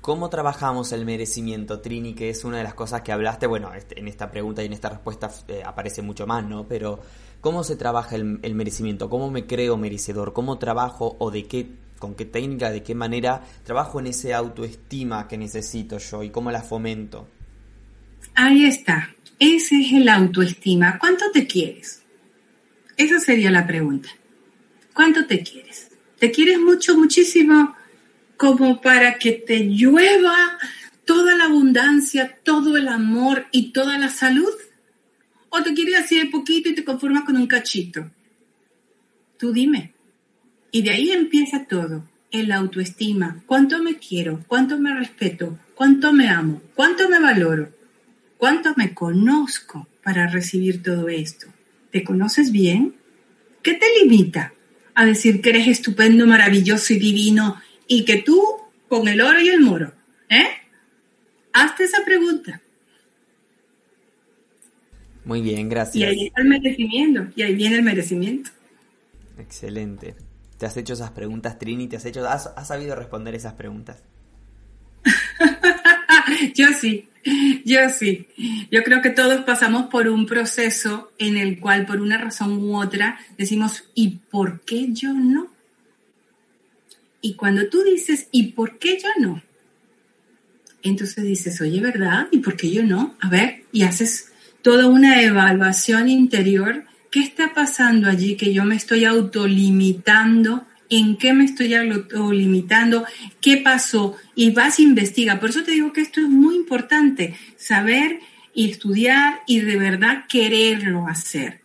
¿Cómo 0.00 0.30
trabajamos 0.30 0.92
el 0.92 1.04
merecimiento, 1.04 1.80
Trini? 1.80 2.14
Que 2.14 2.30
es 2.30 2.44
una 2.44 2.58
de 2.58 2.62
las 2.62 2.74
cosas 2.74 3.02
que 3.02 3.10
hablaste. 3.10 3.48
Bueno, 3.48 3.74
este, 3.74 3.98
en 3.98 4.06
esta 4.06 4.30
pregunta 4.30 4.62
y 4.62 4.66
en 4.66 4.72
esta 4.72 4.88
respuesta 4.88 5.30
eh, 5.48 5.62
aparece 5.64 6.00
mucho 6.00 6.28
más, 6.28 6.44
¿no? 6.44 6.68
Pero, 6.68 7.00
¿cómo 7.40 7.64
se 7.64 7.74
trabaja 7.74 8.14
el, 8.14 8.38
el, 8.42 8.54
merecimiento? 8.54 9.10
¿Cómo 9.10 9.32
me 9.32 9.46
creo 9.46 9.76
merecedor? 9.76 10.32
¿Cómo 10.32 10.58
trabajo 10.58 11.16
o 11.18 11.32
de 11.32 11.46
qué, 11.46 11.70
con 11.98 12.14
qué 12.14 12.24
técnica, 12.24 12.70
de 12.70 12.84
qué 12.84 12.94
manera 12.94 13.42
trabajo 13.64 13.98
en 13.98 14.06
ese 14.06 14.32
autoestima 14.32 15.26
que 15.26 15.38
necesito 15.38 15.98
yo 15.98 16.22
y 16.22 16.30
cómo 16.30 16.52
la 16.52 16.62
fomento? 16.62 17.26
Ahí 18.36 18.64
está. 18.64 19.10
Ese 19.40 19.80
es 19.80 19.92
el 19.92 20.08
autoestima. 20.08 20.98
¿Cuánto 21.00 21.24
te 21.32 21.48
quieres? 21.48 22.02
Esa 22.96 23.18
sería 23.18 23.50
la 23.50 23.66
pregunta. 23.66 24.08
¿Cuánto 24.94 25.26
te 25.26 25.42
quieres? 25.42 25.85
¿Te 26.18 26.30
quieres 26.30 26.58
mucho, 26.58 26.96
muchísimo 26.96 27.76
como 28.36 28.80
para 28.80 29.18
que 29.18 29.32
te 29.32 29.60
llueva 29.60 30.58
toda 31.04 31.36
la 31.36 31.44
abundancia, 31.44 32.38
todo 32.42 32.76
el 32.76 32.88
amor 32.88 33.46
y 33.52 33.72
toda 33.72 33.98
la 33.98 34.08
salud? 34.08 34.52
¿O 35.50 35.62
te 35.62 35.74
quieres 35.74 35.96
así 35.96 36.18
de 36.18 36.26
poquito 36.26 36.68
y 36.68 36.74
te 36.74 36.84
conformas 36.84 37.24
con 37.24 37.36
un 37.36 37.46
cachito? 37.46 38.10
Tú 39.38 39.52
dime. 39.52 39.92
Y 40.70 40.82
de 40.82 40.90
ahí 40.90 41.10
empieza 41.10 41.64
todo. 41.64 42.04
El 42.30 42.50
autoestima. 42.52 43.42
¿Cuánto 43.46 43.82
me 43.82 43.96
quiero? 43.96 44.44
¿Cuánto 44.46 44.78
me 44.78 44.94
respeto? 44.94 45.58
¿Cuánto 45.74 46.12
me 46.12 46.28
amo? 46.28 46.62
¿Cuánto 46.74 47.08
me 47.08 47.20
valoro? 47.20 47.70
¿Cuánto 48.36 48.74
me 48.76 48.92
conozco 48.92 49.86
para 50.02 50.26
recibir 50.26 50.82
todo 50.82 51.08
esto? 51.08 51.46
¿Te 51.90 52.04
conoces 52.04 52.50
bien? 52.52 52.94
¿Qué 53.62 53.74
te 53.74 53.86
limita? 54.00 54.52
A 54.96 55.04
decir 55.04 55.42
que 55.42 55.50
eres 55.50 55.68
estupendo, 55.68 56.26
maravilloso 56.26 56.94
y 56.94 56.98
divino 56.98 57.60
y 57.86 58.04
que 58.04 58.22
tú 58.22 58.42
con 58.88 59.06
el 59.08 59.20
oro 59.20 59.40
y 59.40 59.48
el 59.48 59.60
moro, 59.60 59.92
¿eh? 60.30 60.48
Hazte 61.52 61.84
esa 61.84 62.04
pregunta. 62.04 62.60
Muy 65.24 65.42
bien, 65.42 65.68
gracias. 65.68 65.96
Y 65.96 66.04
ahí 66.04 66.26
está 66.26 66.40
el 66.40 66.48
merecimiento, 66.48 67.26
y 67.36 67.42
ahí 67.42 67.54
viene 67.54 67.76
el 67.76 67.82
merecimiento. 67.82 68.50
Excelente. 69.38 70.14
te 70.56 70.64
has 70.64 70.76
hecho 70.78 70.94
esas 70.94 71.10
preguntas, 71.10 71.58
Trini? 71.58 71.88
¿Te 71.88 71.96
has, 71.96 72.06
hecho, 72.06 72.26
has, 72.26 72.46
has 72.56 72.68
sabido 72.68 72.96
responder 72.96 73.34
esas 73.34 73.52
preguntas? 73.52 74.02
yo 76.54 76.68
sí, 76.80 77.08
yo 77.64 77.80
sí. 77.90 78.26
Yo 78.70 78.82
creo 78.82 79.02
que 79.02 79.10
todos 79.10 79.42
pasamos 79.42 79.86
por 79.86 80.08
un 80.08 80.26
proceso 80.26 81.12
en 81.18 81.36
el 81.36 81.58
cual 81.58 81.86
por 81.86 82.00
una 82.00 82.18
razón 82.18 82.52
u 82.58 82.76
otra 82.76 83.18
decimos, 83.36 83.84
¿y 83.94 84.18
por 84.30 84.60
qué 84.60 84.92
yo 84.92 85.12
no? 85.12 85.48
Y 87.20 87.34
cuando 87.34 87.68
tú 87.68 87.82
dices, 87.82 88.28
¿y 88.30 88.52
por 88.52 88.78
qué 88.78 88.98
yo 89.02 89.08
no? 89.18 89.42
Entonces 90.82 91.24
dices, 91.24 91.60
oye, 91.60 91.80
¿verdad? 91.80 92.28
¿Y 92.30 92.38
por 92.38 92.56
qué 92.56 92.70
yo 92.70 92.84
no? 92.84 93.16
A 93.20 93.28
ver, 93.28 93.64
y 93.72 93.82
haces 93.82 94.32
toda 94.62 94.86
una 94.86 95.20
evaluación 95.22 96.08
interior. 96.08 96.84
¿Qué 97.10 97.20
está 97.20 97.54
pasando 97.54 98.08
allí 98.08 98.36
que 98.36 98.52
yo 98.52 98.64
me 98.64 98.76
estoy 98.76 99.04
autolimitando? 99.04 100.66
¿En 100.88 101.16
qué 101.16 101.32
me 101.32 101.44
estoy 101.44 101.74
autolimitando? 101.74 103.04
¿Qué 103.40 103.58
pasó? 103.58 104.16
Y 104.34 104.50
vas 104.50 104.78
a 104.78 104.82
investigar. 104.82 105.40
Por 105.40 105.50
eso 105.50 105.62
te 105.64 105.72
digo 105.72 105.92
que 105.92 106.00
esto 106.00 106.20
es 106.20 106.28
muy 106.28 106.56
importante, 106.56 107.34
saber 107.56 108.20
y 108.54 108.70
estudiar 108.70 109.40
y 109.46 109.60
de 109.60 109.76
verdad 109.76 110.24
quererlo 110.28 111.06
hacer. 111.06 111.60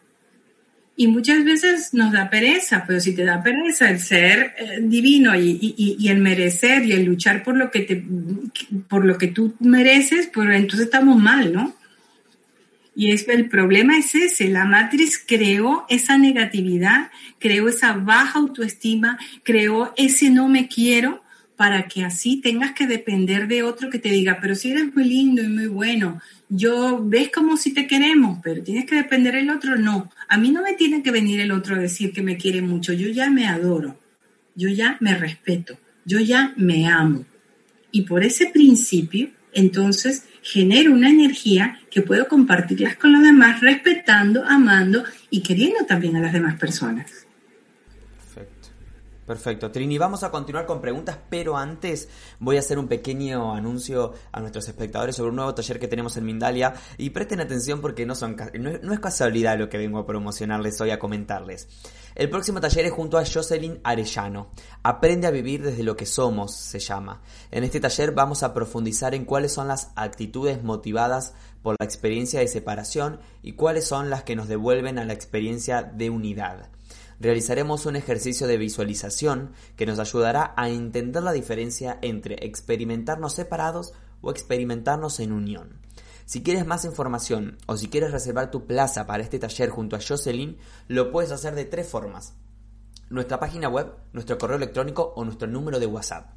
Y 0.96 1.08
muchas 1.08 1.44
veces 1.46 1.94
nos 1.94 2.12
da 2.12 2.30
pereza, 2.30 2.84
pero 2.86 3.00
si 3.00 3.16
te 3.16 3.24
da 3.24 3.42
pereza 3.42 3.90
el 3.90 4.00
ser 4.00 4.54
eh, 4.58 4.80
divino 4.82 5.34
y, 5.36 5.98
el 6.08 6.20
merecer 6.20 6.86
y 6.86 6.92
el 6.92 7.06
luchar 7.06 7.44
por 7.44 7.56
lo 7.56 7.72
que 7.72 7.80
te, 7.80 8.04
por 8.88 9.06
lo 9.06 9.18
que 9.18 9.28
tú 9.28 9.56
mereces, 9.60 10.30
pues 10.32 10.50
entonces 10.52 10.88
estamos 10.88 11.18
mal, 11.18 11.54
¿no? 11.54 11.74
Y 12.96 13.12
es, 13.12 13.28
el 13.28 13.48
problema 13.48 13.98
es 13.98 14.16
ese, 14.16 14.50
la 14.50 14.66
matriz 14.66 15.24
creó 15.26 15.86
esa 15.90 16.18
negatividad, 16.18 17.10
creó 17.40 17.70
esa 17.70 17.94
baja 17.94 18.40
autoestima, 18.40 19.18
creó 19.44 19.94
ese 19.96 20.30
no 20.30 20.50
me 20.50 20.68
quiero 20.68 21.24
para 21.56 21.88
que 21.88 22.04
así 22.04 22.38
tengas 22.38 22.72
que 22.72 22.88
depender 22.88 23.48
de 23.48 23.62
otro 23.62 23.92
que 23.92 24.00
te 24.00 24.10
diga, 24.10 24.40
pero 24.42 24.56
si 24.56 24.72
eres 24.72 24.96
muy 24.96 25.04
lindo 25.04 25.44
y 25.44 25.48
muy 25.48 25.68
bueno, 25.68 26.20
yo 26.50 27.00
ves 27.04 27.30
como 27.30 27.56
si 27.56 27.72
te 27.72 27.86
queremos, 27.86 28.40
pero 28.44 28.64
tienes 28.64 28.86
que 28.86 28.96
depender 28.96 29.36
del 29.36 29.52
otro, 29.52 29.78
no. 29.78 30.10
A 30.28 30.38
mí 30.38 30.50
no 30.50 30.64
me 30.64 30.74
tiene 30.74 31.04
que 31.04 31.12
venir 31.12 31.40
el 31.40 31.52
otro 31.52 31.76
a 31.76 31.80
decir 31.80 32.14
que 32.14 32.24
me 32.24 32.36
quiere 32.36 32.64
mucho, 32.64 32.94
yo 32.94 33.10
ya 33.10 33.30
me 33.30 33.48
adoro, 33.48 33.96
yo 34.56 34.70
ya 34.70 34.98
me 35.02 35.16
respeto, 35.16 35.78
yo 36.04 36.20
ya 36.20 36.52
me 36.58 36.88
amo. 36.88 37.26
Y 37.92 38.02
por 38.02 38.24
ese 38.24 38.48
principio, 38.48 39.30
entonces 39.54 40.26
genero 40.42 40.94
una 40.94 41.10
energía 41.10 41.80
que 41.90 42.02
puedo 42.02 42.28
compartirlas 42.28 42.96
con 42.96 43.14
los 43.14 43.22
demás, 43.22 43.62
respetando, 43.62 44.44
amando 44.46 45.04
y 45.30 45.42
queriendo 45.42 45.86
también 45.86 46.16
a 46.16 46.22
las 46.22 46.34
demás 46.34 46.58
personas. 46.58 47.28
Perfecto, 49.32 49.72
Trini. 49.72 49.98
Vamos 49.98 50.24
a 50.24 50.30
continuar 50.30 50.66
con 50.66 50.82
preguntas, 50.82 51.18
pero 51.30 51.56
antes 51.56 52.10
voy 52.40 52.58
a 52.58 52.60
hacer 52.60 52.78
un 52.78 52.90
pequeño 52.90 53.54
anuncio 53.56 54.14
a 54.34 54.42
nuestros 54.42 54.68
espectadores 54.68 55.16
sobre 55.16 55.30
un 55.30 55.38
nuevo 55.38 55.56
taller 55.56 55.80
que 55.80 55.88
tenemos 55.88 56.18
en 56.18 56.26
Mindalia. 56.26 56.74
Y 56.98 57.12
presten 57.12 57.40
atención 57.40 57.80
porque 57.80 58.06
no, 58.06 58.12
es 58.14 59.00
casualidad 59.00 59.58
lo 59.58 59.70
que 59.70 59.78
vengo 59.78 60.00
a 60.00 60.06
promocionarles 60.06 60.82
hoy, 60.82 60.90
a 60.90 61.00
comentarles. 61.00 61.70
El 62.14 62.30
próximo 62.30 62.60
taller 62.60 62.88
es 62.88 62.92
junto 62.92 63.18
a 63.18 63.24
Jocelyn 63.26 63.80
Arellano. 63.86 64.50
Aprende 64.84 65.28
a 65.28 65.32
vivir 65.32 65.64
desde 65.64 65.84
lo 65.84 65.96
que 65.96 66.06
somos, 66.06 66.54
se 66.54 66.80
llama. 66.80 67.22
En 67.52 67.64
este 67.64 67.80
taller 67.80 68.12
vamos 68.12 68.44
a 68.44 68.54
profundizar 68.54 69.16
en 69.16 69.24
cuáles 69.24 69.54
son 69.54 69.70
las 69.70 69.92
actitudes 69.96 70.62
motivadas 70.62 71.36
por 71.64 71.78
la 71.80 71.86
experiencia 71.86 72.42
de 72.42 72.50
separación 72.50 73.22
y 73.44 73.54
cuáles 73.54 73.88
son 73.88 74.10
las 74.10 74.24
que 74.24 74.36
nos 74.36 74.50
devuelven 74.50 75.00
a 75.00 75.06
la 75.06 75.14
experiencia 75.14 75.84
de 75.84 76.10
unidad 76.10 76.68
realizaremos 77.22 77.86
un 77.86 77.96
ejercicio 77.96 78.48
de 78.48 78.58
visualización 78.58 79.54
que 79.76 79.86
nos 79.86 80.00
ayudará 80.00 80.54
a 80.58 80.70
entender 80.70 81.22
la 81.22 81.32
diferencia 81.32 82.00
entre 82.02 82.46
experimentarnos 82.46 83.34
separados 83.34 83.94
o 84.22 84.32
experimentarnos 84.32 85.20
en 85.20 85.32
unión. 85.32 85.80
Si 86.26 86.42
quieres 86.42 86.66
más 86.66 86.84
información 86.84 87.58
o 87.68 87.78
si 87.78 87.90
quieres 87.90 88.12
reservar 88.12 88.50
tu 88.50 88.66
plaza 88.66 89.06
para 89.06 89.24
este 89.24 89.38
taller 89.38 89.70
junto 89.70 89.96
a 89.96 90.00
Jocelyn, 90.02 90.58
lo 90.88 91.12
puedes 91.12 91.32
hacer 91.32 91.56
de 91.56 91.66
tres 91.66 91.88
formas. 91.88 92.34
Nuestra 93.10 93.40
página 93.40 93.70
web, 93.70 93.94
nuestro 94.14 94.38
correo 94.38 94.58
electrónico 94.58 95.14
o 95.16 95.24
nuestro 95.24 95.48
número 95.48 95.80
de 95.80 95.86
WhatsApp. 95.86 96.32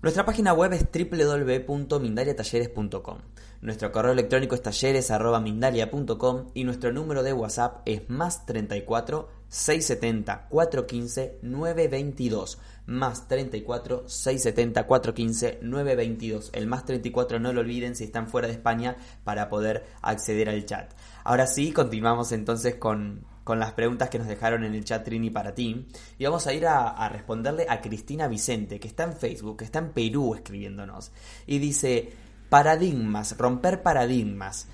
Nuestra 0.00 0.24
página 0.24 0.52
web 0.52 0.74
es 0.74 0.86
www.mindaliatalleres.com. 0.92 3.18
Nuestro 3.62 3.90
correo 3.90 4.12
electrónico 4.12 4.54
es 4.54 4.62
talleres.mindalia.com 4.62 6.50
y 6.54 6.62
nuestro 6.62 6.92
número 6.92 7.24
de 7.24 7.32
WhatsApp 7.32 7.80
es 7.84 8.08
más 8.08 8.46
34 8.46 9.28
670 9.48 10.46
415 10.50 11.40
922 11.42 12.60
más 12.86 13.26
34 13.26 14.08
670 14.08 14.86
415 14.86 15.58
922 15.62 16.50
el 16.52 16.68
más 16.68 16.84
34 16.84 17.40
no 17.40 17.52
lo 17.52 17.62
olviden 17.62 17.96
si 17.96 18.04
están 18.04 18.28
fuera 18.28 18.46
de 18.46 18.54
España 18.54 18.96
para 19.24 19.48
poder 19.48 19.84
acceder 20.00 20.48
al 20.48 20.64
chat. 20.64 20.92
Ahora 21.24 21.48
sí 21.48 21.72
continuamos 21.72 22.30
entonces 22.30 22.76
con, 22.76 23.24
con 23.48 23.58
las 23.58 23.72
preguntas 23.72 24.10
que 24.10 24.18
nos 24.18 24.28
dejaron 24.28 24.62
en 24.62 24.74
el 24.74 24.84
chat 24.84 25.02
Trini 25.02 25.30
para 25.30 25.54
ti 25.54 25.86
y 26.18 26.24
vamos 26.24 26.46
a 26.46 26.52
ir 26.52 26.66
a, 26.66 26.90
a 26.90 27.08
responderle 27.08 27.64
a 27.66 27.80
Cristina 27.80 28.28
Vicente 28.28 28.78
que 28.78 28.88
está 28.88 29.04
en 29.04 29.14
Facebook 29.14 29.56
que 29.56 29.64
está 29.64 29.78
en 29.78 29.92
Perú 29.92 30.34
escribiéndonos 30.34 31.12
y 31.46 31.58
dice 31.58 32.12
paradigmas 32.50 33.38
romper 33.38 33.82
paradigmas 33.82 34.68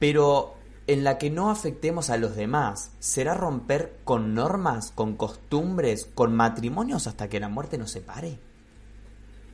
pero 0.00 0.56
en 0.88 1.04
la 1.04 1.18
que 1.18 1.30
no 1.30 1.50
afectemos 1.50 2.10
a 2.10 2.16
los 2.16 2.36
demás. 2.36 2.92
¿Será 3.00 3.34
romper 3.34 3.96
con 4.04 4.34
normas, 4.34 4.92
con 4.92 5.16
costumbres, 5.16 6.08
con 6.14 6.34
matrimonios 6.34 7.06
hasta 7.06 7.28
que 7.28 7.40
la 7.40 7.48
muerte 7.48 7.78
nos 7.78 7.90
separe? 7.90 8.38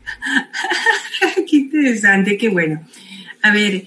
qué 1.50 1.56
interesante, 1.56 2.36
qué 2.36 2.48
bueno. 2.48 2.86
A 3.42 3.52
ver, 3.52 3.86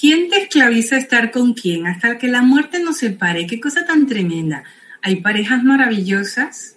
¿quién 0.00 0.28
te 0.28 0.42
esclaviza 0.42 0.96
estar 0.96 1.30
con 1.30 1.52
quién 1.52 1.86
hasta 1.86 2.18
que 2.18 2.28
la 2.28 2.42
muerte 2.42 2.80
nos 2.80 2.98
separe? 2.98 3.46
Qué 3.46 3.60
cosa 3.60 3.84
tan 3.84 4.06
tremenda. 4.06 4.64
Hay 5.02 5.16
parejas 5.16 5.62
maravillosas 5.62 6.76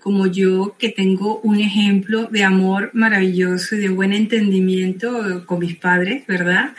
como 0.00 0.26
yo 0.26 0.76
que 0.78 0.88
tengo 0.88 1.40
un 1.40 1.60
ejemplo 1.60 2.26
de 2.26 2.44
amor 2.44 2.90
maravilloso 2.94 3.76
y 3.76 3.80
de 3.80 3.88
buen 3.88 4.12
entendimiento 4.12 5.44
con 5.46 5.58
mis 5.58 5.76
padres, 5.76 6.26
¿verdad? 6.26 6.74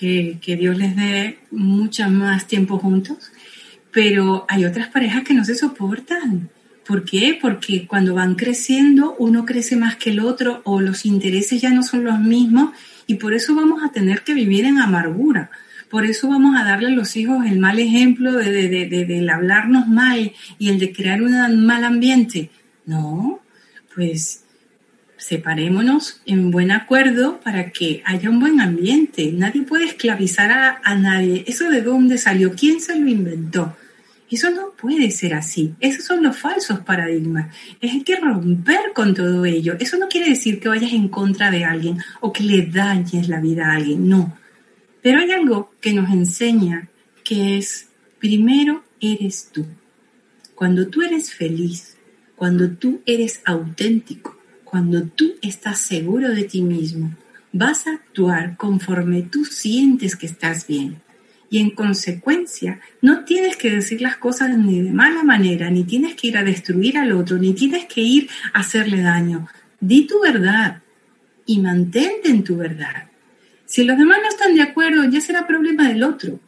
que, 0.00 0.56
Dios 0.56 0.78
les 0.78 0.96
dé 0.96 1.38
mucho 1.50 2.08
más 2.08 2.46
tiempo 2.46 2.78
juntos, 2.78 3.30
pero 3.92 4.46
hay 4.48 4.64
otras 4.64 4.88
parejas 4.88 5.24
que 5.24 5.34
no 5.34 5.44
se 5.44 5.54
soportan. 5.54 6.48
¿Por 6.86 7.04
qué? 7.04 7.38
Porque 7.40 7.86
cuando 7.86 8.14
van 8.14 8.34
creciendo, 8.34 9.14
uno 9.18 9.44
crece 9.44 9.76
más 9.76 9.96
que 9.96 10.10
el 10.10 10.20
otro 10.20 10.62
o 10.64 10.80
los 10.80 11.04
intereses 11.04 11.60
ya 11.60 11.70
no 11.70 11.82
son 11.82 12.04
los 12.04 12.18
mismos 12.18 12.70
y 13.10 13.14
por 13.14 13.34
eso 13.34 13.56
vamos 13.56 13.82
a 13.82 13.90
tener 13.90 14.22
que 14.22 14.34
vivir 14.34 14.64
en 14.64 14.78
amargura. 14.78 15.50
Por 15.88 16.06
eso 16.06 16.28
vamos 16.28 16.54
a 16.56 16.62
darle 16.62 16.86
a 16.86 16.90
los 16.92 17.16
hijos 17.16 17.44
el 17.44 17.58
mal 17.58 17.80
ejemplo 17.80 18.34
de, 18.34 18.68
de, 18.68 18.86
de, 18.86 19.04
de 19.04 19.30
hablarnos 19.32 19.88
mal 19.88 20.32
y 20.60 20.68
el 20.68 20.78
de 20.78 20.92
crear 20.92 21.20
un 21.20 21.66
mal 21.66 21.82
ambiente. 21.82 22.50
No, 22.86 23.40
pues 23.92 24.44
separémonos 25.16 26.22
en 26.24 26.52
buen 26.52 26.70
acuerdo 26.70 27.40
para 27.40 27.72
que 27.72 28.00
haya 28.06 28.30
un 28.30 28.38
buen 28.38 28.60
ambiente. 28.60 29.32
Nadie 29.32 29.62
puede 29.62 29.86
esclavizar 29.86 30.78
a, 30.80 30.94
nadie. 30.94 31.42
¿Eso 31.48 31.68
de 31.68 31.82
dónde 31.82 32.16
salió? 32.16 32.54
¿Quién 32.54 32.80
se 32.80 32.96
lo 32.96 33.08
inventó? 33.08 33.76
Eso 34.30 34.48
no 34.50 34.70
puede 34.70 35.10
ser 35.10 35.34
así. 35.34 35.74
Esos 35.80 36.04
son 36.04 36.22
los 36.22 36.38
falsos 36.38 36.80
paradigmas. 36.80 37.54
Es 37.80 38.04
que 38.04 38.16
romper 38.16 38.92
con 38.94 39.12
todo 39.12 39.44
ello. 39.44 39.74
Eso 39.80 39.98
no 39.98 40.08
quiere 40.08 40.30
decir 40.30 40.60
que 40.60 40.68
vayas 40.68 40.92
en 40.92 41.08
contra 41.08 41.50
de 41.50 41.64
alguien 41.64 41.98
o 42.20 42.32
que 42.32 42.44
le 42.44 42.66
dañes 42.66 43.28
la 43.28 43.40
vida 43.40 43.66
a 43.66 43.74
alguien. 43.74 44.08
No. 44.08 44.38
Pero 45.02 45.18
hay 45.18 45.32
algo 45.32 45.72
que 45.80 45.92
nos 45.92 46.10
enseña 46.10 46.88
que 47.24 47.58
es, 47.58 47.88
primero 48.20 48.84
eres 49.00 49.50
tú. 49.52 49.66
Cuando 50.54 50.88
tú 50.88 51.02
eres 51.02 51.32
feliz, 51.32 51.96
cuando 52.36 52.70
tú 52.70 53.00
eres 53.06 53.40
auténtico, 53.44 54.36
cuando 54.64 55.02
tú 55.02 55.34
estás 55.42 55.80
seguro 55.80 56.28
de 56.28 56.44
ti 56.44 56.62
mismo, 56.62 57.16
vas 57.52 57.86
a 57.88 57.94
actuar 57.94 58.56
conforme 58.56 59.22
tú 59.22 59.44
sientes 59.44 60.14
que 60.14 60.26
estás 60.26 60.66
bien. 60.66 61.02
Y 61.52 61.58
en 61.58 61.70
consecuencia, 61.70 62.80
no 63.02 63.24
tienes 63.24 63.56
que 63.56 63.70
decir 63.70 64.00
las 64.00 64.16
cosas 64.16 64.56
ni 64.56 64.82
de 64.82 64.92
mala 64.92 65.24
manera, 65.24 65.68
ni 65.68 65.82
tienes 65.82 66.14
que 66.14 66.28
ir 66.28 66.38
a 66.38 66.44
destruir 66.44 66.96
al 66.96 67.10
otro, 67.10 67.38
ni 67.38 67.52
tienes 67.54 67.86
que 67.86 68.00
ir 68.00 68.30
a 68.52 68.60
hacerle 68.60 69.02
daño. 69.02 69.48
Di 69.80 70.06
tu 70.06 70.20
verdad 70.20 70.80
y 71.46 71.58
mantente 71.58 72.28
en 72.28 72.44
tu 72.44 72.56
verdad. 72.56 73.08
Si 73.66 73.84
los 73.84 73.98
demás 73.98 74.18
no 74.22 74.28
están 74.28 74.54
de 74.54 74.62
acuerdo, 74.62 75.04
ya 75.10 75.20
será 75.20 75.46
problema 75.46 75.88
del 75.88 76.04
otro. 76.04 76.38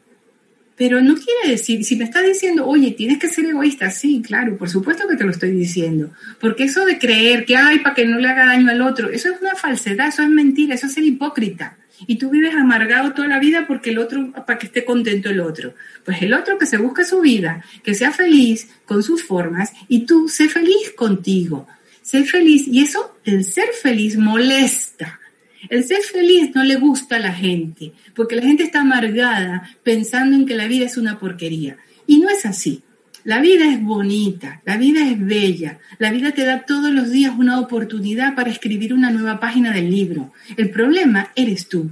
Pero 0.76 1.00
no 1.00 1.14
quiere 1.14 1.50
decir, 1.50 1.84
si 1.84 1.96
me 1.96 2.04
está 2.04 2.22
diciendo, 2.22 2.66
oye, 2.66 2.92
tienes 2.92 3.18
que 3.18 3.28
ser 3.28 3.44
egoísta, 3.44 3.90
sí, 3.90 4.22
claro, 4.24 4.56
por 4.56 4.68
supuesto 4.68 5.06
que 5.06 5.16
te 5.16 5.24
lo 5.24 5.30
estoy 5.30 5.50
diciendo. 5.50 6.10
Porque 6.40 6.64
eso 6.64 6.84
de 6.84 6.98
creer 6.98 7.44
que, 7.44 7.56
ay, 7.56 7.80
para 7.80 7.94
que 7.94 8.06
no 8.06 8.18
le 8.18 8.28
haga 8.28 8.46
daño 8.46 8.70
al 8.70 8.82
otro, 8.82 9.10
eso 9.10 9.28
es 9.28 9.40
una 9.40 9.54
falsedad, 9.54 10.08
eso 10.08 10.22
es 10.22 10.30
mentira, 10.30 10.74
eso 10.74 10.86
es 10.86 10.94
ser 10.94 11.04
hipócrita. 11.04 11.76
Y 12.06 12.16
tú 12.16 12.30
vives 12.30 12.54
amargado 12.54 13.12
toda 13.12 13.28
la 13.28 13.38
vida 13.38 13.66
porque 13.66 13.90
el 13.90 13.98
otro, 13.98 14.32
para 14.32 14.58
que 14.58 14.66
esté 14.66 14.84
contento 14.84 15.30
el 15.30 15.40
otro. 15.40 15.74
Pues 16.04 16.22
el 16.22 16.34
otro 16.34 16.58
que 16.58 16.66
se 16.66 16.78
busque 16.78 17.04
su 17.04 17.20
vida, 17.20 17.64
que 17.82 17.94
sea 17.94 18.12
feliz 18.12 18.68
con 18.84 19.02
sus 19.02 19.22
formas 19.22 19.72
y 19.88 20.06
tú 20.06 20.28
sé 20.28 20.48
feliz 20.48 20.92
contigo. 20.96 21.66
Sé 22.02 22.24
feliz 22.24 22.66
y 22.66 22.82
eso, 22.82 23.16
el 23.24 23.44
ser 23.44 23.68
feliz 23.80 24.16
molesta. 24.16 25.20
El 25.68 25.84
ser 25.84 26.02
feliz 26.02 26.50
no 26.54 26.64
le 26.64 26.74
gusta 26.76 27.16
a 27.16 27.20
la 27.20 27.32
gente, 27.32 27.92
porque 28.14 28.34
la 28.34 28.42
gente 28.42 28.64
está 28.64 28.80
amargada 28.80 29.70
pensando 29.84 30.34
en 30.34 30.44
que 30.44 30.56
la 30.56 30.66
vida 30.66 30.86
es 30.86 30.96
una 30.96 31.20
porquería. 31.20 31.76
Y 32.06 32.18
no 32.18 32.28
es 32.28 32.44
así. 32.44 32.82
La 33.24 33.40
vida 33.40 33.66
es 33.70 33.82
bonita, 33.82 34.60
la 34.64 34.76
vida 34.76 35.08
es 35.08 35.24
bella, 35.24 35.78
la 35.98 36.10
vida 36.10 36.32
te 36.32 36.44
da 36.44 36.62
todos 36.62 36.90
los 36.90 37.10
días 37.10 37.32
una 37.36 37.60
oportunidad 37.60 38.34
para 38.34 38.50
escribir 38.50 38.92
una 38.92 39.10
nueva 39.10 39.38
página 39.38 39.72
del 39.72 39.90
libro. 39.90 40.32
El 40.56 40.70
problema 40.70 41.30
eres 41.36 41.68
tú. 41.68 41.90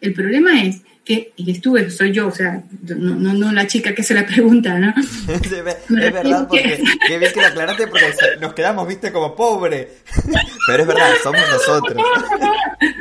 El 0.00 0.12
problema 0.12 0.62
es 0.62 0.82
que 1.06 1.32
eres 1.38 1.60
tú, 1.60 1.78
soy 1.88 2.10
yo, 2.10 2.26
o 2.26 2.32
sea, 2.32 2.64
no, 2.82 3.14
no, 3.14 3.32
no 3.32 3.52
la 3.52 3.68
chica 3.68 3.94
que 3.94 4.02
se 4.02 4.12
la 4.12 4.26
pregunta, 4.26 4.76
¿no? 4.76 4.92
es 5.28 5.50
verdad, 5.88 6.48
porque 6.48 6.82
qué 7.06 7.18
bien 7.18 7.32
que 7.32 7.40
la 7.40 7.46
aclaraste 7.46 7.86
porque 7.86 8.06
nos 8.40 8.52
quedamos, 8.54 8.88
viste, 8.88 9.12
como 9.12 9.36
pobre. 9.36 9.88
Pero 10.66 10.82
es 10.82 10.88
verdad, 10.88 11.12
somos 11.22 11.40
nosotros. 11.48 12.02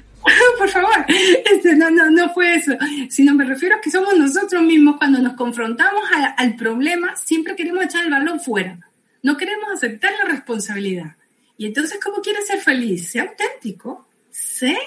este, 1.51 1.75
no, 1.75 1.89
no, 1.89 2.09
no 2.09 2.33
fue 2.33 2.55
eso, 2.55 2.73
sino 3.09 3.33
me 3.33 3.45
refiero 3.45 3.75
a 3.75 3.81
que 3.81 3.91
somos 3.91 4.17
nosotros 4.17 4.61
mismos 4.63 4.97
cuando 4.97 5.19
nos 5.19 5.33
confrontamos 5.33 6.03
al 6.37 6.55
problema, 6.55 7.15
siempre 7.15 7.55
queremos 7.55 7.85
echar 7.85 8.05
el 8.05 8.11
balón 8.11 8.39
fuera, 8.39 8.79
no 9.23 9.37
queremos 9.37 9.71
aceptar 9.71 10.11
la 10.23 10.31
responsabilidad. 10.31 11.15
Y 11.57 11.67
entonces, 11.67 11.99
¿cómo 12.03 12.21
quieres 12.21 12.47
ser 12.47 12.59
feliz? 12.59 13.09
Sé 13.09 13.21
auténtico, 13.21 14.07
sé 14.29 14.77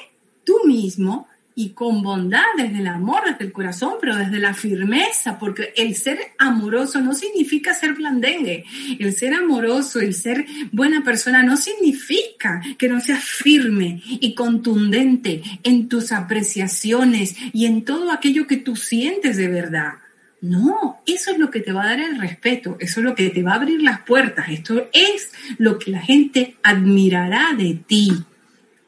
tú 0.44 0.60
mismo 0.66 1.28
y 1.58 1.70
con 1.70 2.02
bondad, 2.04 2.44
desde 2.56 2.78
el 2.78 2.86
amor, 2.86 3.22
desde 3.26 3.46
el 3.46 3.52
corazón, 3.52 3.94
pero 4.00 4.14
desde 4.14 4.38
la 4.38 4.54
firmeza, 4.54 5.40
porque 5.40 5.72
el 5.76 5.96
ser 5.96 6.20
amoroso 6.38 7.00
no 7.00 7.14
significa 7.14 7.74
ser 7.74 7.94
blandengue. 7.94 8.64
El 9.00 9.12
ser 9.12 9.34
amoroso, 9.34 9.98
el 9.98 10.14
ser 10.14 10.46
buena 10.70 11.02
persona 11.02 11.42
no 11.42 11.56
significa 11.56 12.62
que 12.78 12.88
no 12.88 13.00
seas 13.00 13.24
firme 13.24 14.00
y 14.06 14.36
contundente 14.36 15.42
en 15.64 15.88
tus 15.88 16.12
apreciaciones 16.12 17.34
y 17.52 17.66
en 17.66 17.84
todo 17.84 18.12
aquello 18.12 18.46
que 18.46 18.58
tú 18.58 18.76
sientes 18.76 19.36
de 19.36 19.48
verdad. 19.48 19.94
No, 20.40 21.00
eso 21.06 21.32
es 21.32 21.38
lo 21.38 21.50
que 21.50 21.58
te 21.58 21.72
va 21.72 21.82
a 21.82 21.88
dar 21.88 21.98
el 21.98 22.20
respeto, 22.20 22.76
eso 22.78 23.00
es 23.00 23.04
lo 23.04 23.16
que 23.16 23.30
te 23.30 23.42
va 23.42 23.54
a 23.54 23.56
abrir 23.56 23.82
las 23.82 24.02
puertas, 24.02 24.48
esto 24.48 24.88
es 24.92 25.32
lo 25.58 25.76
que 25.80 25.90
la 25.90 26.02
gente 26.02 26.56
admirará 26.62 27.48
de 27.58 27.80
ti. 27.84 28.12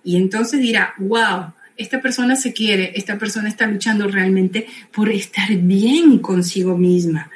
Y 0.05 0.15
entonces 0.15 0.61
dirá, 0.61 0.95
wow, 0.99 1.53
esta 1.81 2.03
persona 2.03 2.37
se 2.37 2.53
quiere, 2.53 2.93
esta 2.95 3.17
persona 3.17 3.49
está 3.49 3.67
luchando 3.67 4.07
realmente 4.07 4.67
por 4.93 5.09
estar 5.09 5.49
bien 5.57 6.19
consigo 6.19 6.77
misma. 6.77 7.31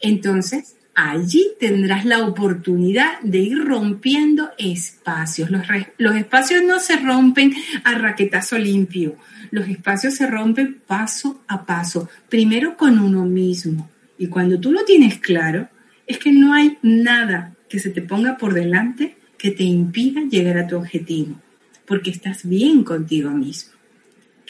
Entonces, 0.00 0.76
allí 0.94 1.48
tendrás 1.58 2.04
la 2.04 2.24
oportunidad 2.24 3.20
de 3.22 3.38
ir 3.38 3.58
rompiendo 3.64 4.50
espacios. 4.58 5.50
Los, 5.50 6.16
espacios 6.16 6.62
no 6.62 6.78
se 6.78 6.98
rompen 6.98 7.52
a 7.82 7.94
raquetazo 7.94 8.58
limpio, 8.58 9.16
los 9.50 9.68
espacios 9.68 10.14
se 10.14 10.28
rompen 10.28 10.80
paso 10.86 11.42
a 11.48 11.66
paso, 11.66 12.08
primero 12.28 12.76
con 12.76 13.00
uno 13.00 13.24
mismo. 13.24 13.90
Y 14.18 14.28
cuando 14.28 14.60
tú 14.60 14.70
lo 14.70 14.84
tienes 14.84 15.18
claro, 15.18 15.68
es 16.06 16.18
que 16.18 16.30
no 16.30 16.54
hay 16.54 16.78
nada 16.82 17.54
que 17.68 17.80
se 17.80 17.90
te 17.90 18.02
ponga 18.02 18.36
por 18.36 18.54
delante 18.54 19.16
que 19.36 19.50
te 19.50 19.64
impida 19.64 20.20
llegar 20.30 20.58
a 20.58 20.68
tu 20.68 20.76
objetivo, 20.76 21.40
porque 21.86 22.10
estás 22.10 22.48
bien 22.48 22.84
contigo 22.84 23.30
mismo 23.30 23.79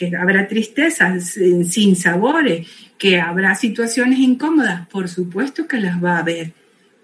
que 0.08 0.16
habrá 0.16 0.48
tristezas 0.48 1.36
sin 1.68 1.94
sabores, 1.94 2.66
que 2.96 3.20
habrá 3.20 3.54
situaciones 3.54 4.18
incómodas, 4.18 4.88
por 4.88 5.10
supuesto 5.10 5.68
que 5.68 5.78
las 5.78 6.02
va 6.02 6.16
a 6.16 6.20
haber, 6.20 6.54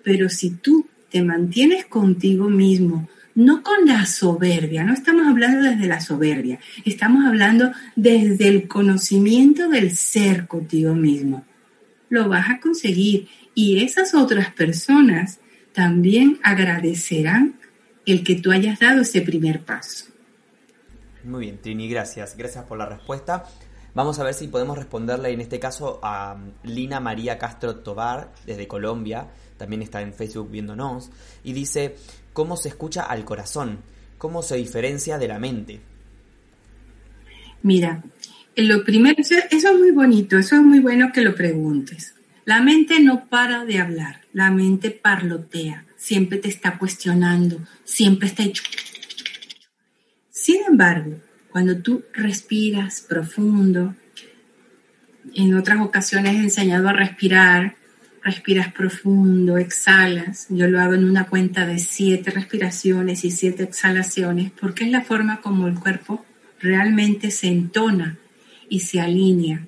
pero 0.02 0.30
si 0.30 0.52
tú 0.52 0.88
te 1.10 1.22
mantienes 1.22 1.84
contigo 1.84 2.48
mismo, 2.48 3.06
no 3.34 3.62
con 3.62 3.84
la 3.84 4.06
soberbia, 4.06 4.82
no 4.82 4.94
estamos 4.94 5.26
hablando 5.26 5.68
desde 5.68 5.86
la 5.86 6.00
soberbia, 6.00 6.58
estamos 6.86 7.26
hablando 7.26 7.70
desde 7.96 8.48
el 8.48 8.66
conocimiento 8.66 9.68
del 9.68 9.94
ser 9.94 10.46
contigo 10.46 10.94
mismo. 10.94 11.44
Lo 12.08 12.30
vas 12.30 12.48
a 12.48 12.60
conseguir 12.60 13.28
y 13.54 13.84
esas 13.84 14.14
otras 14.14 14.54
personas 14.54 15.40
también 15.74 16.38
agradecerán 16.42 17.56
el 18.06 18.24
que 18.24 18.36
tú 18.36 18.52
hayas 18.52 18.78
dado 18.78 19.02
ese 19.02 19.20
primer 19.20 19.60
paso. 19.60 20.15
Muy 21.26 21.40
bien, 21.40 21.58
Trini, 21.58 21.88
gracias. 21.88 22.36
Gracias 22.36 22.64
por 22.64 22.78
la 22.78 22.86
respuesta. 22.86 23.44
Vamos 23.94 24.18
a 24.18 24.24
ver 24.24 24.34
si 24.34 24.46
podemos 24.46 24.78
responderle 24.78 25.30
en 25.30 25.40
este 25.40 25.58
caso 25.58 25.98
a 26.02 26.34
um, 26.34 26.52
Lina 26.62 27.00
María 27.00 27.36
Castro 27.36 27.76
Tobar 27.76 28.32
desde 28.46 28.68
Colombia. 28.68 29.26
También 29.56 29.82
está 29.82 30.02
en 30.02 30.12
Facebook 30.14 30.50
viéndonos. 30.50 31.10
Y 31.42 31.52
dice, 31.52 31.96
¿cómo 32.32 32.56
se 32.56 32.68
escucha 32.68 33.02
al 33.02 33.24
corazón? 33.24 33.80
¿Cómo 34.18 34.42
se 34.42 34.56
diferencia 34.56 35.18
de 35.18 35.28
la 35.28 35.40
mente? 35.40 35.80
Mira, 37.62 38.04
lo 38.54 38.84
primero, 38.84 39.16
eso 39.18 39.34
es 39.50 39.64
muy 39.78 39.90
bonito, 39.90 40.38
eso 40.38 40.56
es 40.56 40.62
muy 40.62 40.78
bueno 40.78 41.10
que 41.12 41.22
lo 41.22 41.34
preguntes. 41.34 42.14
La 42.44 42.62
mente 42.62 43.00
no 43.00 43.26
para 43.26 43.64
de 43.64 43.80
hablar, 43.80 44.20
la 44.32 44.52
mente 44.52 44.90
parlotea, 44.92 45.84
siempre 45.96 46.38
te 46.38 46.48
está 46.48 46.78
cuestionando, 46.78 47.58
siempre 47.82 48.28
está 48.28 48.44
sin 50.46 50.62
embargo, 50.64 51.16
cuando 51.50 51.76
tú 51.78 52.04
respiras 52.12 53.00
profundo, 53.00 53.96
en 55.34 55.56
otras 55.56 55.80
ocasiones 55.80 56.36
he 56.36 56.38
enseñado 56.38 56.88
a 56.88 56.92
respirar, 56.92 57.74
respiras 58.22 58.72
profundo, 58.72 59.58
exhalas. 59.58 60.46
Yo 60.48 60.68
lo 60.68 60.80
hago 60.80 60.94
en 60.94 61.04
una 61.04 61.26
cuenta 61.26 61.66
de 61.66 61.80
siete 61.80 62.30
respiraciones 62.30 63.24
y 63.24 63.32
siete 63.32 63.64
exhalaciones, 63.64 64.52
porque 64.52 64.84
es 64.84 64.92
la 64.92 65.02
forma 65.02 65.40
como 65.40 65.66
el 65.66 65.80
cuerpo 65.80 66.24
realmente 66.60 67.32
se 67.32 67.48
entona 67.48 68.16
y 68.68 68.78
se 68.78 69.00
alinea. 69.00 69.66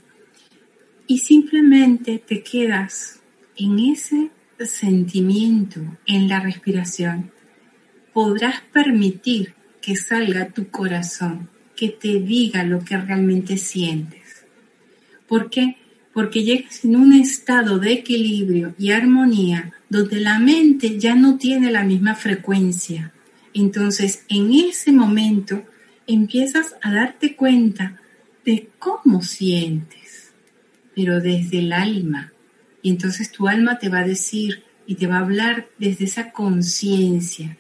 Y 1.09 1.19
simplemente 1.19 2.23
te 2.25 2.45
quedas 2.45 3.19
en 3.57 3.81
ese 3.81 4.31
sentimiento, 4.61 5.81
en 6.07 6.29
la 6.29 6.39
respiración. 6.39 7.33
Podrás 8.13 8.61
permitir 8.73 9.59
que 9.89 9.97
salga 9.97 10.51
tu 10.51 10.69
corazón, 10.69 11.49
que 11.75 11.89
te 11.89 12.21
diga 12.21 12.63
lo 12.63 12.85
que 12.85 12.99
realmente 12.99 13.57
sientes. 13.57 14.45
¿Por 15.27 15.49
qué? 15.49 15.79
Porque 16.13 16.45
llegas 16.45 16.85
en 16.85 16.95
un 16.95 17.15
estado 17.15 17.79
de 17.79 17.93
equilibrio 17.93 18.75
y 18.79 18.91
armonía 18.91 19.73
donde 19.89 20.21
la 20.21 20.39
mente 20.41 20.99
ya 20.99 21.15
no 21.15 21.39
tiene 21.39 21.71
la 21.71 21.85
misma 21.85 22.15
frecuencia. 22.15 23.15
Entonces, 23.55 24.27
en 24.29 24.53
ese 24.53 24.93
momento 24.93 25.65
empiezas 26.07 26.77
a 26.83 26.93
darte 26.93 27.35
cuenta 27.35 27.99
de 28.45 28.69
cómo 28.79 29.23
sientes, 29.23 30.35
pero 30.95 31.19
desde 31.19 31.61
el 31.61 31.73
alma. 31.73 32.35
Y 32.83 32.91
entonces 32.91 33.33
tu 33.33 33.49
alma 33.49 33.79
te 33.79 33.89
va 33.89 34.01
a 34.01 34.07
decir 34.07 34.65
y 34.87 34.97
te 34.97 35.07
va 35.07 35.17
a 35.17 35.21
hablar 35.21 35.67
desde 35.79 36.05
esa 36.05 36.31
conciencia. 36.31 37.57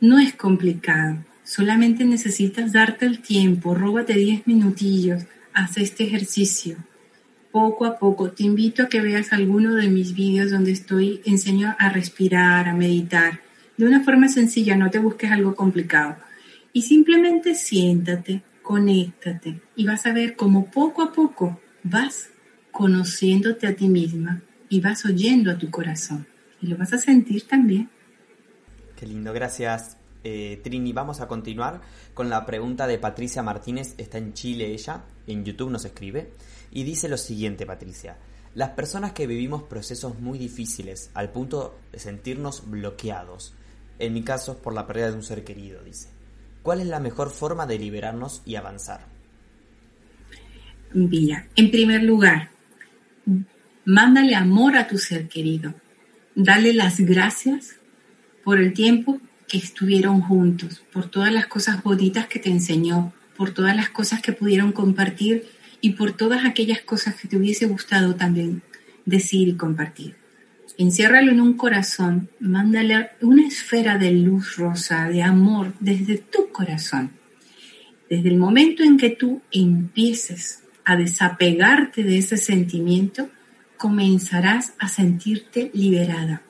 No 0.00 0.20
es 0.20 0.32
complicado. 0.36 1.24
Solamente 1.50 2.04
necesitas 2.04 2.72
darte 2.72 3.06
el 3.06 3.18
tiempo, 3.18 3.74
róbate 3.74 4.14
10 4.14 4.46
minutillos, 4.46 5.24
haz 5.52 5.78
este 5.78 6.04
ejercicio. 6.04 6.76
Poco 7.50 7.86
a 7.86 7.98
poco, 7.98 8.30
te 8.30 8.44
invito 8.44 8.84
a 8.84 8.88
que 8.88 9.00
veas 9.00 9.32
alguno 9.32 9.74
de 9.74 9.88
mis 9.88 10.14
vídeos 10.14 10.52
donde 10.52 10.70
estoy, 10.70 11.22
enseño 11.24 11.74
a 11.76 11.88
respirar, 11.88 12.68
a 12.68 12.72
meditar, 12.72 13.40
de 13.76 13.84
una 13.84 14.04
forma 14.04 14.28
sencilla, 14.28 14.76
no 14.76 14.90
te 14.90 15.00
busques 15.00 15.32
algo 15.32 15.56
complicado. 15.56 16.18
Y 16.72 16.82
simplemente 16.82 17.56
siéntate, 17.56 18.42
conéctate 18.62 19.60
y 19.74 19.84
vas 19.84 20.06
a 20.06 20.12
ver 20.12 20.36
cómo 20.36 20.70
poco 20.70 21.02
a 21.02 21.12
poco 21.12 21.60
vas 21.82 22.30
conociéndote 22.70 23.66
a 23.66 23.74
ti 23.74 23.88
misma 23.88 24.40
y 24.68 24.80
vas 24.80 25.04
oyendo 25.04 25.50
a 25.50 25.58
tu 25.58 25.68
corazón. 25.68 26.28
Y 26.62 26.68
lo 26.68 26.76
vas 26.76 26.92
a 26.92 26.98
sentir 26.98 27.42
también. 27.48 27.90
Qué 28.94 29.04
lindo, 29.04 29.32
gracias 29.32 29.96
eh, 30.22 30.60
Trini, 30.62 30.92
vamos 30.92 31.20
a 31.20 31.28
continuar 31.28 31.80
con 32.14 32.28
la 32.28 32.44
pregunta 32.44 32.86
de 32.86 32.98
Patricia 32.98 33.42
Martínez, 33.42 33.94
está 33.96 34.18
en 34.18 34.34
Chile 34.34 34.72
ella, 34.72 35.04
en 35.26 35.44
YouTube 35.44 35.70
nos 35.70 35.84
escribe, 35.84 36.32
y 36.70 36.84
dice 36.84 37.08
lo 37.08 37.16
siguiente 37.16 37.66
Patricia, 37.66 38.18
las 38.54 38.70
personas 38.70 39.12
que 39.12 39.26
vivimos 39.26 39.62
procesos 39.62 40.18
muy 40.18 40.38
difíciles 40.38 41.10
al 41.14 41.30
punto 41.30 41.78
de 41.92 41.98
sentirnos 41.98 42.68
bloqueados, 42.68 43.54
en 43.98 44.12
mi 44.12 44.22
caso 44.22 44.58
por 44.58 44.74
la 44.74 44.86
pérdida 44.86 45.10
de 45.10 45.16
un 45.16 45.22
ser 45.22 45.44
querido, 45.44 45.82
dice, 45.82 46.08
¿cuál 46.62 46.80
es 46.80 46.86
la 46.86 47.00
mejor 47.00 47.30
forma 47.30 47.66
de 47.66 47.78
liberarnos 47.78 48.42
y 48.44 48.56
avanzar? 48.56 49.06
Mira, 50.92 51.46
en 51.54 51.70
primer 51.70 52.02
lugar, 52.02 52.50
mándale 53.84 54.34
amor 54.34 54.76
a 54.76 54.86
tu 54.86 54.98
ser 54.98 55.28
querido, 55.28 55.72
dale 56.34 56.74
las 56.74 56.98
gracias 57.00 57.76
por 58.42 58.58
el 58.58 58.72
tiempo 58.72 59.20
que 59.50 59.58
estuvieron 59.58 60.20
juntos, 60.20 60.80
por 60.92 61.10
todas 61.10 61.32
las 61.32 61.48
cosas 61.48 61.82
bonitas 61.82 62.28
que 62.28 62.38
te 62.38 62.50
enseñó, 62.50 63.12
por 63.36 63.50
todas 63.50 63.74
las 63.74 63.90
cosas 63.90 64.22
que 64.22 64.32
pudieron 64.32 64.70
compartir 64.70 65.44
y 65.80 65.94
por 65.94 66.12
todas 66.12 66.44
aquellas 66.44 66.82
cosas 66.82 67.16
que 67.16 67.26
te 67.26 67.36
hubiese 67.36 67.66
gustado 67.66 68.14
también 68.14 68.62
decir 69.04 69.48
y 69.48 69.56
compartir. 69.56 70.14
Enciérralo 70.78 71.32
en 71.32 71.40
un 71.40 71.54
corazón, 71.54 72.30
mándale 72.38 73.10
una 73.22 73.44
esfera 73.44 73.98
de 73.98 74.12
luz 74.12 74.56
rosa, 74.56 75.08
de 75.08 75.22
amor, 75.22 75.74
desde 75.80 76.18
tu 76.18 76.50
corazón. 76.50 77.10
Desde 78.08 78.28
el 78.28 78.36
momento 78.36 78.84
en 78.84 78.96
que 78.98 79.10
tú 79.10 79.42
empieces 79.50 80.62
a 80.84 80.94
desapegarte 80.94 82.04
de 82.04 82.18
ese 82.18 82.36
sentimiento, 82.36 83.28
comenzarás 83.76 84.74
a 84.78 84.86
sentirte 84.86 85.72
liberada. 85.74 86.42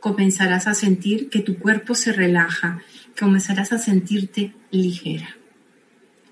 Comenzarás 0.00 0.66
a 0.66 0.74
sentir 0.74 1.28
que 1.28 1.40
tu 1.40 1.58
cuerpo 1.58 1.94
se 1.94 2.12
relaja, 2.12 2.82
comenzarás 3.18 3.72
a 3.72 3.78
sentirte 3.78 4.54
ligera. 4.70 5.36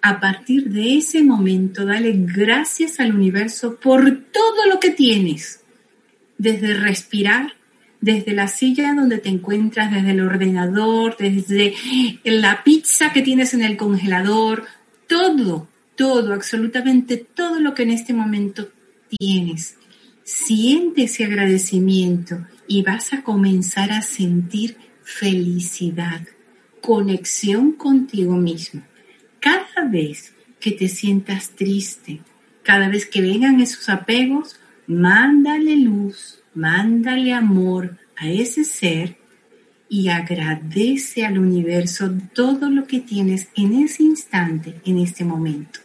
A 0.00 0.20
partir 0.20 0.70
de 0.70 0.96
ese 0.96 1.22
momento, 1.22 1.84
dale 1.84 2.12
gracias 2.16 3.00
al 3.00 3.14
universo 3.14 3.78
por 3.80 4.04
todo 4.32 4.66
lo 4.68 4.80
que 4.80 4.90
tienes, 4.90 5.60
desde 6.38 6.74
respirar, 6.74 7.54
desde 8.00 8.32
la 8.32 8.46
silla 8.46 8.94
donde 8.94 9.18
te 9.18 9.28
encuentras, 9.28 9.92
desde 9.92 10.12
el 10.12 10.20
ordenador, 10.20 11.16
desde 11.18 11.74
la 12.24 12.62
pizza 12.62 13.12
que 13.12 13.22
tienes 13.22 13.54
en 13.54 13.62
el 13.62 13.76
congelador, 13.76 14.64
todo, 15.08 15.68
todo, 15.96 16.32
absolutamente 16.32 17.16
todo 17.16 17.60
lo 17.60 17.74
que 17.74 17.82
en 17.82 17.90
este 17.90 18.14
momento 18.14 18.70
tienes. 19.18 19.76
Siente 20.22 21.04
ese 21.04 21.24
agradecimiento 21.24 22.46
y 22.68 22.82
vas 22.82 23.12
a 23.12 23.22
comenzar 23.22 23.90
a 23.90 24.02
sentir 24.02 24.76
felicidad, 25.02 26.20
conexión 26.80 27.72
contigo 27.72 28.36
mismo. 28.36 28.82
Cada 29.40 29.88
vez 29.88 30.34
que 30.60 30.72
te 30.72 30.88
sientas 30.88 31.50
triste, 31.50 32.20
cada 32.62 32.88
vez 32.88 33.06
que 33.06 33.22
vengan 33.22 33.60
esos 33.60 33.88
apegos, 33.88 34.60
mándale 34.86 35.76
luz, 35.76 36.42
mándale 36.54 37.32
amor 37.32 37.96
a 38.16 38.28
ese 38.28 38.64
ser 38.64 39.16
y 39.88 40.08
agradece 40.08 41.24
al 41.24 41.38
universo 41.38 42.10
todo 42.34 42.68
lo 42.68 42.86
que 42.86 43.00
tienes 43.00 43.48
en 43.56 43.82
ese 43.82 44.02
instante, 44.02 44.74
en 44.84 44.98
este 44.98 45.24
momento. 45.24 45.80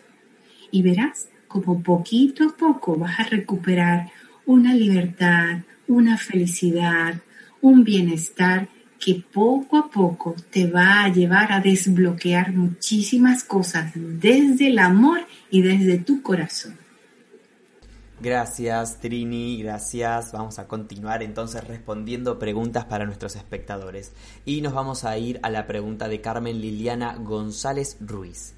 Y 0.72 0.82
verás 0.82 1.30
como 1.48 1.82
poquito 1.82 2.50
a 2.50 2.58
poco 2.58 2.98
vas 2.98 3.20
a 3.20 3.24
recuperar 3.24 4.12
una 4.46 4.74
libertad, 4.74 5.60
una 5.94 6.18
felicidad, 6.18 7.22
un 7.62 7.84
bienestar 7.84 8.68
que 9.00 9.24
poco 9.34 9.78
a 9.78 9.90
poco 9.90 10.36
te 10.50 10.68
va 10.68 11.04
a 11.04 11.10
llevar 11.10 11.52
a 11.52 11.60
desbloquear 11.60 12.54
muchísimas 12.54 13.44
cosas 13.44 13.92
desde 13.96 14.68
el 14.68 14.80
amor 14.80 15.20
y 15.50 15.62
desde 15.62 15.98
tu 15.98 16.22
corazón. 16.22 16.78
Gracias 18.22 19.02
Trini, 19.02 19.62
gracias. 19.62 20.32
Vamos 20.32 20.58
a 20.58 20.68
continuar 20.68 21.22
entonces 21.24 21.68
respondiendo 21.68 22.40
preguntas 22.40 22.86
para 22.86 23.06
nuestros 23.06 23.36
espectadores. 23.36 24.14
Y 24.46 24.62
nos 24.62 24.74
vamos 24.74 25.04
a 25.04 25.18
ir 25.18 25.42
a 25.44 25.50
la 25.50 25.68
pregunta 25.68 26.08
de 26.08 26.22
Carmen 26.22 26.62
Liliana 26.62 27.18
González 27.18 27.98
Ruiz. 28.00 28.54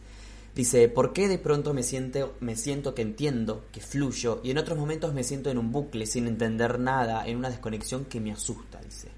Dice, 0.56 0.88
¿por 0.88 1.12
qué 1.12 1.28
de 1.28 1.38
pronto 1.38 1.74
me 1.74 1.84
siento, 1.84 2.38
me 2.40 2.56
siento 2.56 2.96
que 2.96 3.02
entiendo, 3.02 3.68
que 3.74 3.82
fluyo, 3.82 4.42
y 4.42 4.52
en 4.52 4.58
otros 4.58 4.78
momentos 4.78 5.14
me 5.14 5.24
siento 5.24 5.52
en 5.52 5.58
un 5.58 5.74
bucle 5.74 6.06
sin 6.06 6.28
entender 6.28 6.80
nada, 6.80 7.28
en 7.28 7.38
una 7.38 7.50
desconexión 7.50 8.06
que 8.06 8.22
me 8.22 8.32
asusta? 8.32 8.80
Dice. 8.82 9.10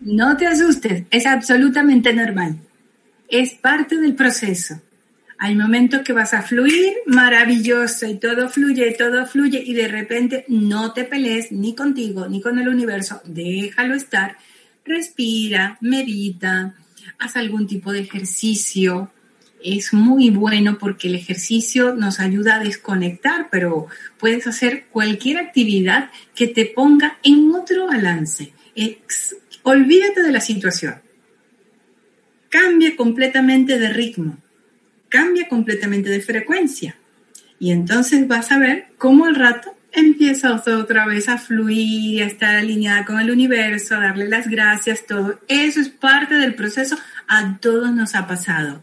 No 0.00 0.34
te 0.36 0.46
asustes, 0.46 1.04
es 1.10 1.26
absolutamente 1.26 2.14
normal. 2.14 2.56
Es 3.28 3.52
parte 3.52 3.98
del 3.98 4.14
proceso. 4.14 4.80
Hay 5.38 5.56
momentos 5.56 6.02
que 6.02 6.14
vas 6.14 6.32
a 6.32 6.40
fluir 6.40 6.94
maravilloso 7.06 8.06
y 8.06 8.14
todo 8.14 8.48
fluye, 8.48 8.92
todo 8.92 9.26
fluye 9.26 9.62
y 9.62 9.74
de 9.74 9.88
repente 9.88 10.44
no 10.48 10.92
te 10.92 11.04
pelees 11.04 11.52
ni 11.52 11.74
contigo 11.74 12.28
ni 12.28 12.40
con 12.40 12.58
el 12.58 12.68
universo, 12.68 13.20
déjalo 13.24 13.94
estar, 13.94 14.36
respira, 14.84 15.76
medita, 15.80 16.74
haz 17.18 17.36
algún 17.36 17.66
tipo 17.66 17.92
de 17.92 18.00
ejercicio. 18.00 19.10
Es 19.64 19.92
muy 19.92 20.30
bueno 20.30 20.78
porque 20.78 21.08
el 21.08 21.14
ejercicio 21.14 21.94
nos 21.94 22.20
ayuda 22.20 22.56
a 22.56 22.64
desconectar, 22.64 23.48
pero 23.50 23.86
puedes 24.18 24.46
hacer 24.46 24.86
cualquier 24.90 25.38
actividad 25.38 26.10
que 26.34 26.48
te 26.48 26.66
ponga 26.66 27.18
en 27.22 27.52
otro 27.54 27.86
balance. 27.86 28.52
Olvídate 29.62 30.22
de 30.22 30.32
la 30.32 30.40
situación. 30.40 30.96
Cambia 32.48 32.96
completamente 32.96 33.78
de 33.78 33.88
ritmo. 33.88 34.38
Cambia 35.08 35.48
completamente 35.48 36.10
de 36.10 36.20
frecuencia. 36.20 36.96
Y 37.58 37.70
entonces 37.70 38.26
vas 38.26 38.50
a 38.50 38.58
ver 38.58 38.88
cómo 38.98 39.26
al 39.26 39.36
rato 39.36 39.76
empiezas 39.92 40.66
otra 40.66 41.06
vez 41.06 41.28
a 41.28 41.38
fluir, 41.38 42.22
a 42.22 42.26
estar 42.26 42.56
alineada 42.56 43.04
con 43.04 43.20
el 43.20 43.30
universo, 43.30 43.94
a 43.94 44.00
darle 44.00 44.28
las 44.28 44.48
gracias, 44.48 45.06
todo. 45.06 45.38
Eso 45.48 45.80
es 45.80 45.88
parte 45.88 46.34
del 46.34 46.54
proceso. 46.54 46.96
A 47.28 47.58
todos 47.58 47.94
nos 47.94 48.14
ha 48.14 48.26
pasado. 48.26 48.82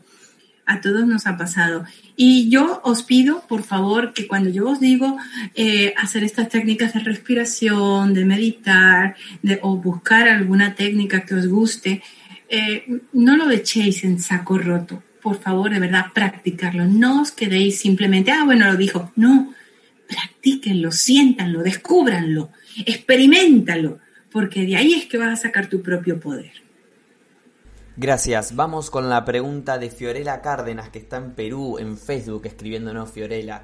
A 0.69 0.81
todos 0.81 1.07
nos 1.07 1.25
ha 1.25 1.35
pasado. 1.35 1.83
Y 2.15 2.47
yo 2.49 2.79
os 2.83 3.01
pido, 3.01 3.43
por 3.47 3.63
favor, 3.63 4.13
que 4.13 4.27
cuando 4.27 4.51
yo 4.51 4.69
os 4.69 4.79
digo 4.79 5.17
eh, 5.55 5.95
hacer 5.97 6.23
estas 6.23 6.47
técnicas 6.47 6.93
de 6.93 6.99
respiración, 6.99 8.13
de 8.13 8.23
meditar, 8.23 9.15
de, 9.41 9.57
o 9.63 9.77
buscar 9.77 10.27
alguna 10.27 10.75
técnica 10.75 11.25
que 11.25 11.33
os 11.33 11.47
guste, 11.47 12.03
eh, 12.49 13.01
no 13.13 13.35
lo 13.35 13.49
echéis 13.49 14.03
en 14.03 14.19
saco 14.19 14.59
roto. 14.59 15.01
Por 15.23 15.41
favor, 15.41 15.71
de 15.71 15.79
verdad, 15.79 16.13
practicarlo. 16.13 16.85
No 16.85 17.21
os 17.23 17.31
quedéis 17.31 17.79
simplemente, 17.79 18.31
ah, 18.31 18.43
bueno, 18.45 18.67
lo 18.67 18.77
dijo. 18.77 19.11
No, 19.15 19.55
practíquenlo, 20.07 20.91
siéntanlo, 20.91 21.63
descúbranlo, 21.63 22.51
experimentalo, 22.85 23.97
porque 24.31 24.67
de 24.67 24.75
ahí 24.75 24.93
es 24.93 25.05
que 25.07 25.17
vas 25.17 25.33
a 25.33 25.41
sacar 25.41 25.65
tu 25.65 25.81
propio 25.81 26.19
poder. 26.19 26.68
Gracias. 28.01 28.55
Vamos 28.55 28.89
con 28.89 29.09
la 29.09 29.25
pregunta 29.25 29.77
de 29.77 29.89
Fiorella 29.89 30.41
Cárdenas, 30.41 30.87
que 30.87 30.99
está 30.99 31.17
en 31.17 31.31
Perú, 31.31 31.79
en 31.79 31.97
Facebook, 31.97 32.45
escribiéndonos 32.45 33.11
Fiorella. 33.11 33.63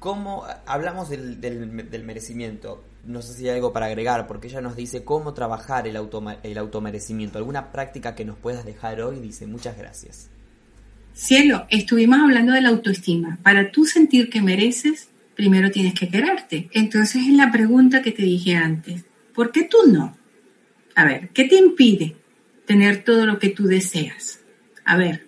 ¿Cómo 0.00 0.44
hablamos 0.66 1.08
del, 1.08 2.02
merecimiento? 2.04 2.82
No 3.04 3.22
sé 3.22 3.34
si 3.34 3.48
hay 3.48 3.54
algo 3.54 3.72
para 3.72 3.86
agregar, 3.86 4.26
porque 4.26 4.48
ella 4.48 4.60
nos 4.60 4.74
dice 4.74 5.04
cómo 5.04 5.34
trabajar 5.34 5.86
el, 5.86 5.96
el 6.42 6.58
automerecimiento. 6.58 7.38
¿Alguna 7.38 7.70
práctica 7.70 8.16
que 8.16 8.24
nos 8.24 8.36
puedas 8.36 8.64
dejar 8.64 9.00
hoy? 9.02 9.20
Dice, 9.20 9.46
muchas 9.46 9.78
gracias. 9.78 10.30
Cielo, 11.14 11.68
estuvimos 11.70 12.18
hablando 12.18 12.54
de 12.54 12.62
la 12.62 12.70
autoestima. 12.70 13.38
Para 13.44 13.70
tú 13.70 13.84
sentir 13.84 14.30
que 14.30 14.42
mereces, 14.42 15.10
primero 15.36 15.70
tienes 15.70 15.94
que 15.94 16.08
quererte. 16.08 16.68
Entonces 16.72 17.22
es 17.22 17.34
la 17.34 17.52
pregunta 17.52 18.02
que 18.02 18.10
te 18.10 18.22
dije 18.22 18.56
antes. 18.56 19.04
¿Por 19.32 19.52
qué 19.52 19.62
tú 19.62 19.78
no? 19.86 20.16
A 20.96 21.04
ver, 21.04 21.28
¿qué 21.28 21.44
te 21.44 21.54
impide? 21.54 22.16
Tener 22.66 23.04
todo 23.04 23.26
lo 23.26 23.38
que 23.38 23.48
tú 23.48 23.64
deseas? 23.64 24.40
A 24.84 24.96
ver, 24.96 25.26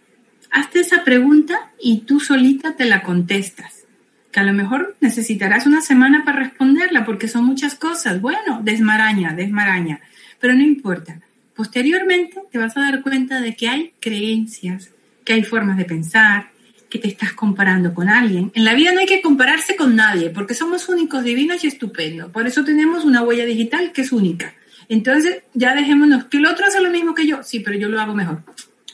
hazte 0.51 0.81
esa 0.81 1.05
pregunta 1.05 1.71
y 1.81 2.01
tú 2.01 2.21
solita 2.21 2.77
te 2.77 2.85
la 2.85 3.03
contestas. 3.03 3.85
Que 4.31 4.41
a 4.41 4.45
lo 4.45 4.53
mejor 4.53 4.97
necesitarás 5.01 5.67
una 5.67 5.81
semana 5.81 6.25
para 6.25 6.41
responderla 6.41 7.05
porque 7.05 7.29
son 7.29 7.45
muchas 7.45 7.75
cosas. 7.75 8.21
Bueno, 8.21 8.61
desmaraña, 8.63 9.33
desmaraña. 9.33 10.01
Pero 10.39 10.55
no 10.55 10.63
importa. 10.63 11.21
Posteriormente 11.55 12.43
te 12.53 12.59
vas 12.59 12.77
a 12.77 12.83
dar 12.83 13.03
cuenta 13.03 13.41
de 13.41 13.57
que 13.57 13.69
hay 13.69 13.93
creencias, 14.01 14.91
que 15.25 15.33
hay 15.33 15.43
formas 15.43 15.77
de 15.77 15.85
pensar, 15.85 16.51
que 16.89 16.99
te 16.99 17.09
estás 17.09 17.33
comparando 17.33 17.95
con 17.95 18.09
alguien. 18.09 18.51
En 18.55 18.65
la 18.65 18.75
vida 18.75 18.93
no 18.93 19.01
hay 19.01 19.07
que 19.07 19.21
compararse 19.21 19.77
con 19.77 19.97
nadie 19.97 20.31
porque 20.31 20.55
somos 20.55 20.89
únicos, 20.89 21.25
divinos 21.25 21.65
y 21.65 21.67
estupendos. 21.67 22.31
Por 22.31 22.47
eso 22.47 22.65
tenemos 22.65 23.05
una 23.05 23.23
huella 23.23 23.45
digital 23.45 23.93
que 23.93 24.03
es 24.03 24.13
única. 24.13 24.55
Entonces, 24.89 25.43
ya 25.55 25.75
dejémonos 25.75 26.25
que 26.25 26.39
el 26.39 26.47
otro 26.47 26.67
hace 26.67 26.81
lo 26.81 26.91
mismo 26.91 27.15
que 27.15 27.27
yo. 27.27 27.43
Sí, 27.43 27.61
pero 27.61 27.79
yo 27.79 27.89
lo 27.89 28.01
hago 28.01 28.15
mejor. 28.15 28.43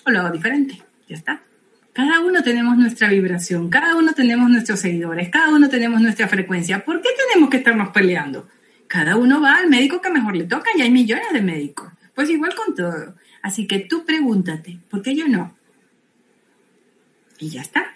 O 0.05 0.11
lo 0.11 0.21
hago 0.21 0.31
diferente. 0.31 0.83
Ya 1.09 1.17
está. 1.17 1.43
Cada 1.93 2.19
uno 2.19 2.43
tenemos 2.43 2.77
nuestra 2.77 3.09
vibración, 3.09 3.71
cada 3.71 3.95
uno 3.95 4.15
tenemos 4.15 4.51
nuestros 4.51 4.81
seguidores, 4.81 5.29
cada 5.29 5.55
uno 5.55 5.69
tenemos 5.69 6.01
nuestra 6.01 6.27
frecuencia. 6.27 6.85
¿Por 6.85 7.01
qué 7.01 7.11
tenemos 7.29 7.49
que 7.49 7.59
estarnos 7.59 7.91
peleando? 7.91 8.49
Cada 8.89 9.15
uno 9.15 9.41
va 9.41 9.59
al 9.59 9.69
médico 9.69 10.01
que 10.01 10.11
mejor 10.11 10.35
le 10.35 10.45
toca 10.45 10.71
y 10.77 10.83
hay 10.83 10.91
millones 10.91 11.33
de 11.33 11.41
médicos. 11.41 11.93
Pues 12.13 12.29
igual 12.31 12.53
con 12.57 12.75
todo. 12.75 13.15
Así 13.43 13.69
que 13.69 13.79
tú 13.79 14.05
pregúntate, 14.05 14.81
¿por 14.91 15.03
qué 15.03 15.15
yo 15.15 15.29
no? 15.29 15.57
Y 17.39 17.51
ya 17.51 17.61
está. 17.61 17.94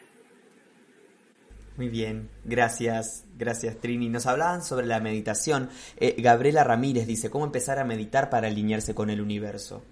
Muy 1.78 1.88
bien, 1.88 2.28
gracias, 2.44 3.24
gracias 3.38 3.80
Trini. 3.80 4.08
Nos 4.08 4.26
hablaban 4.26 4.64
sobre 4.64 4.84
la 4.84 4.98
meditación. 4.98 5.68
Eh, 5.96 6.16
Gabriela 6.18 6.64
Ramírez 6.64 7.06
dice, 7.06 7.30
¿cómo 7.30 7.44
empezar 7.44 7.78
a 7.78 7.84
meditar 7.84 8.30
para 8.30 8.48
alinearse 8.48 8.96
con 8.96 9.10
el 9.10 9.20
universo? 9.20 9.84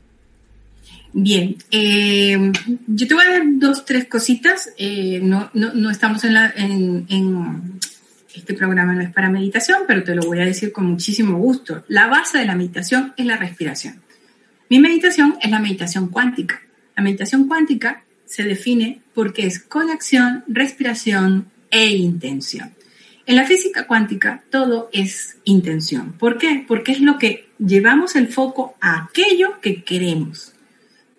Bien, 1.13 1.57
eh, 1.71 2.53
yo 2.89 3.07
te 3.07 3.15
voy 3.15 3.23
a 3.25 3.31
dar 3.31 3.43
dos, 3.53 3.85
tres 3.85 4.07
cositas. 4.07 4.73
Eh, 4.77 5.21
no, 5.23 5.49
no, 5.55 5.89
estamos 5.89 6.25
en, 6.25 6.35
la, 6.35 6.53
en, 6.57 7.79
este 8.35 8.55
programa, 8.55 8.93
no 8.93 9.03
es 9.03 9.13
para 9.13 9.31
meditación, 9.31 9.83
pero 9.87 10.03
te 10.03 10.17
lo 10.17 10.23
voy 10.23 10.41
a 10.41 10.45
decir 10.45 10.73
con 10.73 10.87
muchísimo 10.87 11.39
gusto. 11.39 11.85
La 11.87 12.09
base 12.09 12.39
de 12.39 12.47
la 12.47 12.57
meditación 12.57 13.15
es 13.17 13.27
la 13.27 13.37
respiración. 13.37 14.03
Mi 14.71 14.81
meditación 14.81 15.37
es 15.41 15.53
la 15.53 15.61
meditación 15.61 16.09
cuántica. 16.09 16.61
La 16.97 17.05
meditación 17.05 17.47
cuántica 17.47 18.03
se 18.25 18.43
define 18.43 19.03
porque 19.15 19.47
es 19.47 19.61
conexión, 19.61 20.43
respiración 20.49 21.53
e 21.77 21.89
intención. 21.89 22.73
En 23.27 23.37
la 23.37 23.45
física 23.45 23.87
cuántica 23.87 24.43
todo 24.51 24.89
es 24.95 25.37
intención. 25.45 26.15
¿Por 26.15 26.39
qué? 26.39 26.65
Porque 26.67 26.93
es 26.93 27.01
lo 27.01 27.19
que 27.19 27.51
llevamos 27.59 28.17
el 28.17 28.29
foco 28.29 28.77
a 28.81 29.05
aquello 29.05 29.61
que 29.61 29.85
queremos. 29.85 30.55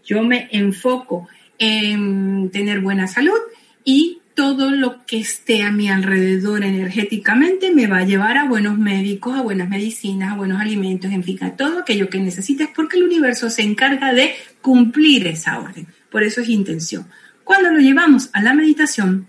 Yo 0.04 0.24
me 0.24 0.48
enfoco 0.52 1.28
en 1.60 2.50
tener 2.50 2.80
buena 2.80 3.08
salud 3.08 3.38
y 3.84 4.20
todo 4.34 4.72
lo 4.72 5.06
que 5.06 5.20
esté 5.20 5.62
a 5.62 5.72
mi 5.72 5.90
alrededor 5.90 6.64
energéticamente 6.64 7.70
me 7.72 7.86
va 7.86 8.00
a 8.00 8.06
llevar 8.06 8.38
a 8.38 8.46
buenos 8.46 8.80
médicos, 8.80 9.38
a 9.38 9.44
buenas 9.44 9.70
medicinas, 9.70 10.34
a 10.34 10.38
buenos 10.38 10.60
alimentos, 10.60 11.12
en 11.12 11.24
fin, 11.24 11.38
a 11.44 11.56
todo 11.56 11.80
aquello 11.80 12.10
que 12.10 12.20
necesites, 12.20 12.70
porque 12.76 12.98
el 12.98 13.04
universo 13.04 13.52
se 13.52 13.62
encarga 13.62 14.12
de 14.12 14.34
cumplir 14.62 15.28
esa 15.28 15.60
orden. 15.60 15.88
Por 16.10 16.24
eso 16.24 16.42
es 16.42 16.50
intención. 16.50 17.06
Cuando 17.44 17.72
lo 17.72 17.80
llevamos 17.80 18.32
a 18.34 18.42
la 18.42 18.54
meditación, 18.54 19.28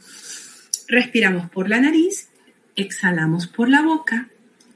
respiramos 0.88 1.50
por 1.50 1.68
la 1.68 1.80
nariz, 1.80 2.28
exhalamos 2.74 3.46
por 3.46 3.68
la 3.68 3.82
boca. 3.82 4.28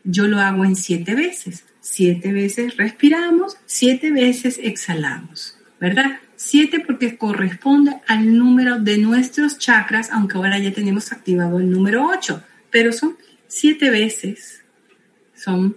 Yo 0.04 0.26
lo 0.28 0.40
hago 0.40 0.64
en 0.64 0.76
siete 0.76 1.14
veces. 1.14 1.64
Siete 1.80 2.32
veces 2.32 2.76
respiramos, 2.76 3.56
siete 3.66 4.12
veces 4.12 4.60
exhalamos, 4.62 5.58
¿verdad? 5.80 6.20
Siete 6.36 6.78
porque 6.78 7.18
corresponde 7.18 7.96
al 8.06 8.38
número 8.38 8.78
de 8.78 8.98
nuestros 8.98 9.58
chakras, 9.58 10.10
aunque 10.12 10.36
ahora 10.36 10.60
ya 10.60 10.72
tenemos 10.72 11.10
activado 11.10 11.58
el 11.58 11.68
número 11.70 12.06
ocho, 12.06 12.44
pero 12.70 12.92
son 12.92 13.16
siete 13.48 13.90
veces, 13.90 14.62
son 15.34 15.76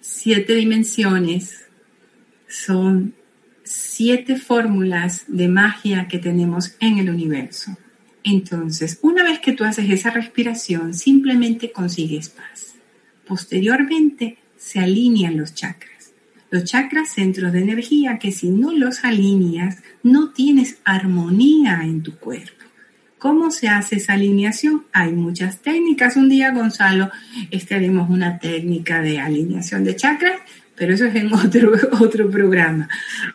siete 0.00 0.54
dimensiones, 0.54 1.66
son 2.48 3.14
siete 3.64 4.36
fórmulas 4.36 5.24
de 5.26 5.48
magia 5.48 6.08
que 6.08 6.18
tenemos 6.18 6.74
en 6.80 6.98
el 6.98 7.10
universo. 7.10 7.76
Entonces, 8.28 8.98
una 9.02 9.22
vez 9.22 9.38
que 9.38 9.52
tú 9.52 9.62
haces 9.62 9.88
esa 9.88 10.10
respiración, 10.10 10.94
simplemente 10.94 11.70
consigues 11.70 12.28
paz. 12.28 12.74
Posteriormente, 13.24 14.38
se 14.56 14.80
alinean 14.80 15.36
los 15.36 15.54
chakras. 15.54 16.12
Los 16.50 16.64
chakras, 16.64 17.10
centros 17.10 17.52
de 17.52 17.60
energía, 17.60 18.18
que 18.18 18.32
si 18.32 18.50
no 18.50 18.72
los 18.72 19.04
alineas, 19.04 19.78
no 20.02 20.30
tienes 20.30 20.78
armonía 20.84 21.82
en 21.84 22.02
tu 22.02 22.16
cuerpo. 22.16 22.64
¿Cómo 23.18 23.52
se 23.52 23.68
hace 23.68 23.96
esa 23.96 24.14
alineación? 24.14 24.86
Hay 24.92 25.12
muchas 25.12 25.62
técnicas. 25.62 26.16
Un 26.16 26.28
día, 26.28 26.50
Gonzalo, 26.50 27.12
este, 27.52 27.76
haremos 27.76 28.10
una 28.10 28.40
técnica 28.40 29.02
de 29.02 29.20
alineación 29.20 29.84
de 29.84 29.94
chakras, 29.94 30.40
pero 30.74 30.94
eso 30.94 31.04
es 31.04 31.14
en 31.14 31.32
otro, 31.32 31.72
otro 32.00 32.28
programa. 32.28 32.88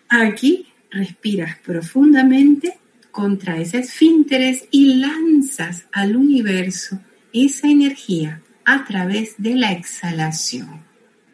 Aquí 0.09 0.67
respiras 0.89 1.57
profundamente, 1.59 2.80
contraes 3.11 3.73
esfínteres 3.73 4.65
y 4.71 4.95
lanzas 4.95 5.85
al 5.91 6.15
universo 6.15 6.99
esa 7.33 7.67
energía 7.67 8.41
a 8.65 8.85
través 8.85 9.35
de 9.37 9.55
la 9.55 9.71
exhalación. 9.71 10.81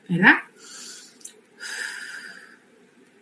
¿Verdad? 0.09 0.37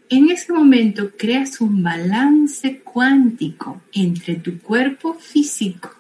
En 0.08 0.30
ese 0.30 0.53
momento 0.53 1.12
creas 1.18 1.60
un 1.62 1.82
balance 1.82 2.80
cuántico 2.82 3.82
entre 3.91 4.36
tu 4.36 4.60
cuerpo 4.60 5.16
físico 5.16 5.95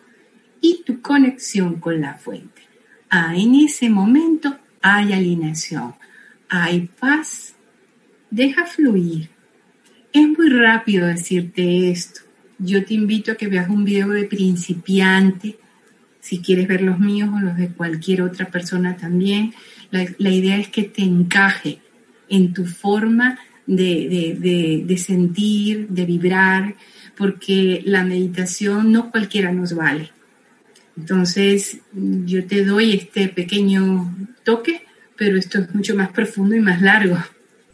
y 0.61 0.83
tu 0.83 1.01
conexión 1.01 1.79
con 1.79 2.01
la 2.01 2.13
fuente. 2.13 2.61
Ah, 3.09 3.33
en 3.35 3.55
ese 3.55 3.89
momento 3.89 4.57
hay 4.81 5.13
alineación, 5.13 5.95
hay 6.49 6.89
paz, 6.99 7.55
deja 8.29 8.65
fluir. 8.65 9.29
Es 10.13 10.27
muy 10.27 10.49
rápido 10.49 11.07
decirte 11.07 11.89
esto. 11.89 12.21
Yo 12.57 12.85
te 12.85 12.93
invito 12.93 13.31
a 13.31 13.35
que 13.35 13.47
veas 13.47 13.69
un 13.69 13.83
video 13.83 14.09
de 14.09 14.25
principiante, 14.25 15.57
si 16.21 16.39
quieres 16.39 16.67
ver 16.67 16.81
los 16.81 16.99
míos 16.99 17.29
o 17.33 17.39
los 17.39 17.57
de 17.57 17.69
cualquier 17.69 18.21
otra 18.21 18.47
persona 18.47 18.97
también. 18.97 19.53
La, 19.91 20.31
idea 20.31 20.57
es 20.57 20.69
que 20.69 20.83
te 20.83 21.03
encaje 21.03 21.79
en 22.29 22.53
tu 22.53 22.65
forma 22.65 23.37
de, 23.67 24.95
sentir, 24.97 25.87
de 25.89 26.05
vibrar, 26.05 26.75
porque 27.15 27.81
la 27.85 28.03
meditación 28.03 28.91
no 28.91 29.11
cualquiera 29.11 29.51
nos 29.51 29.73
vale. 29.75 30.11
Entonces, 30.97 31.79
yo 31.93 32.45
te 32.45 32.65
doy 32.65 32.93
este 32.93 33.27
pequeño 33.27 34.15
toque, 34.43 34.81
pero 35.15 35.37
esto 35.37 35.59
es 35.59 35.75
mucho 35.75 35.95
más 35.95 36.09
profundo 36.09 36.55
y 36.55 36.59
más 36.59 36.81
largo. 36.81 37.17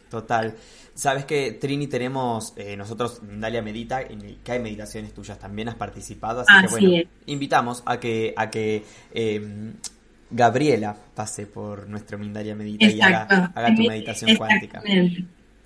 Total. 0.09 0.53
Sabes 1.01 1.25
que 1.25 1.53
Trini 1.53 1.87
tenemos, 1.87 2.53
eh, 2.57 2.77
nosotros, 2.77 3.21
Dalia 3.23 3.63
Medita, 3.63 4.03
en 4.03 4.37
que 4.43 4.51
hay 4.51 4.59
meditaciones 4.59 5.11
tuyas 5.15 5.39
también, 5.39 5.67
has 5.67 5.73
participado, 5.73 6.41
así, 6.47 6.67
que 6.67 6.69
bueno, 6.69 7.09
invitamos 7.25 7.81
a 7.87 7.99
que, 7.99 8.35
a 8.37 8.51
que 8.51 8.83
em, 9.11 9.73
Gabriela 10.29 10.95
pase 11.15 11.47
por 11.47 11.89
nuestro 11.89 12.19
Mindalia 12.19 12.53
Medita 12.53 12.85
y 12.85 13.01
haga, 13.01 13.51
haga, 13.55 13.75
tu 13.75 13.81
meditación 13.81 14.35
cuántica. 14.35 14.83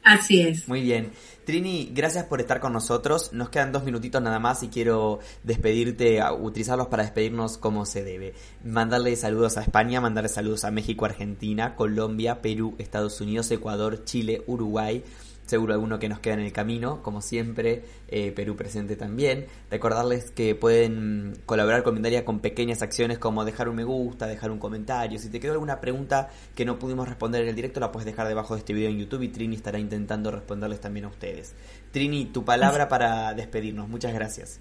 Así 0.05 0.39
es. 0.39 0.69
Muy 0.69 0.81
bien. 0.81 1.11
Trini, 1.45 1.89
gracias 1.91 2.25
por 2.25 2.39
estar 2.39 2.59
con 2.59 2.71
nosotros. 2.71 3.33
Nos 3.33 3.49
quedan 3.49 3.71
dos 3.71 3.83
minutitos 3.83 4.21
nada 4.21 4.37
más 4.37 4.61
y 4.61 4.67
quiero 4.67 5.19
despedirte, 5.43 6.21
utilizarlos 6.39 6.87
para 6.87 7.03
despedirnos 7.03 7.57
como 7.57 7.85
se 7.85 8.03
debe. 8.03 8.35
Mandarle 8.63 9.15
saludos 9.15 9.57
a 9.57 9.63
España, 9.63 9.99
mandarle 9.99 10.29
saludos 10.29 10.63
a 10.63 10.71
México, 10.71 11.05
Argentina, 11.05 11.75
Colombia, 11.75 12.41
Perú, 12.41 12.75
Estados 12.77 13.19
Unidos, 13.19 13.49
Ecuador, 13.49 14.05
Chile, 14.05 14.43
Uruguay, 14.45 15.03
seguro 15.45 15.73
alguno 15.73 15.99
que 15.99 16.09
nos 16.09 16.19
queda 16.19 16.35
en 16.35 16.41
el 16.41 16.51
camino, 16.51 17.01
como 17.01 17.21
siempre, 17.21 17.83
eh, 18.07 18.31
Perú 18.31 18.55
presente 18.55 18.95
también. 18.95 19.45
Recordarles 19.69 20.31
que 20.31 20.55
pueden 20.55 21.33
colaborar 21.45 21.83
con 21.83 21.93
Mindalia 21.93 22.25
con 22.25 22.39
pequeñas 22.39 22.81
acciones 22.81 23.19
como 23.19 23.45
dejar 23.45 23.69
un 23.69 23.75
me 23.75 23.83
gusta, 23.83 24.27
dejar 24.27 24.51
un 24.51 24.59
comentario. 24.59 25.19
Si 25.19 25.29
te 25.29 25.39
quedó 25.39 25.53
alguna 25.53 25.79
pregunta 25.81 26.29
que 26.55 26.65
no 26.65 26.79
pudimos 26.79 27.07
responder 27.07 27.43
en 27.43 27.49
el 27.49 27.55
directo, 27.55 27.79
la 27.79 27.91
puedes 27.91 28.05
dejar 28.05 28.27
debajo 28.27 28.55
de 28.55 28.59
este 28.59 28.73
video 28.73 28.89
en 28.89 28.97
YouTube 28.97 29.23
y 29.23 29.29
Trini 29.29 29.55
estará 29.55 29.79
intentando 29.79 30.31
responderles 30.31 30.81
también 30.81 31.05
a 31.05 31.09
ustedes. 31.09 31.53
Trini, 31.91 32.25
tu 32.25 32.43
palabra 32.43 32.87
para 32.87 33.33
despedirnos. 33.33 33.87
Muchas 33.87 34.13
gracias. 34.13 34.59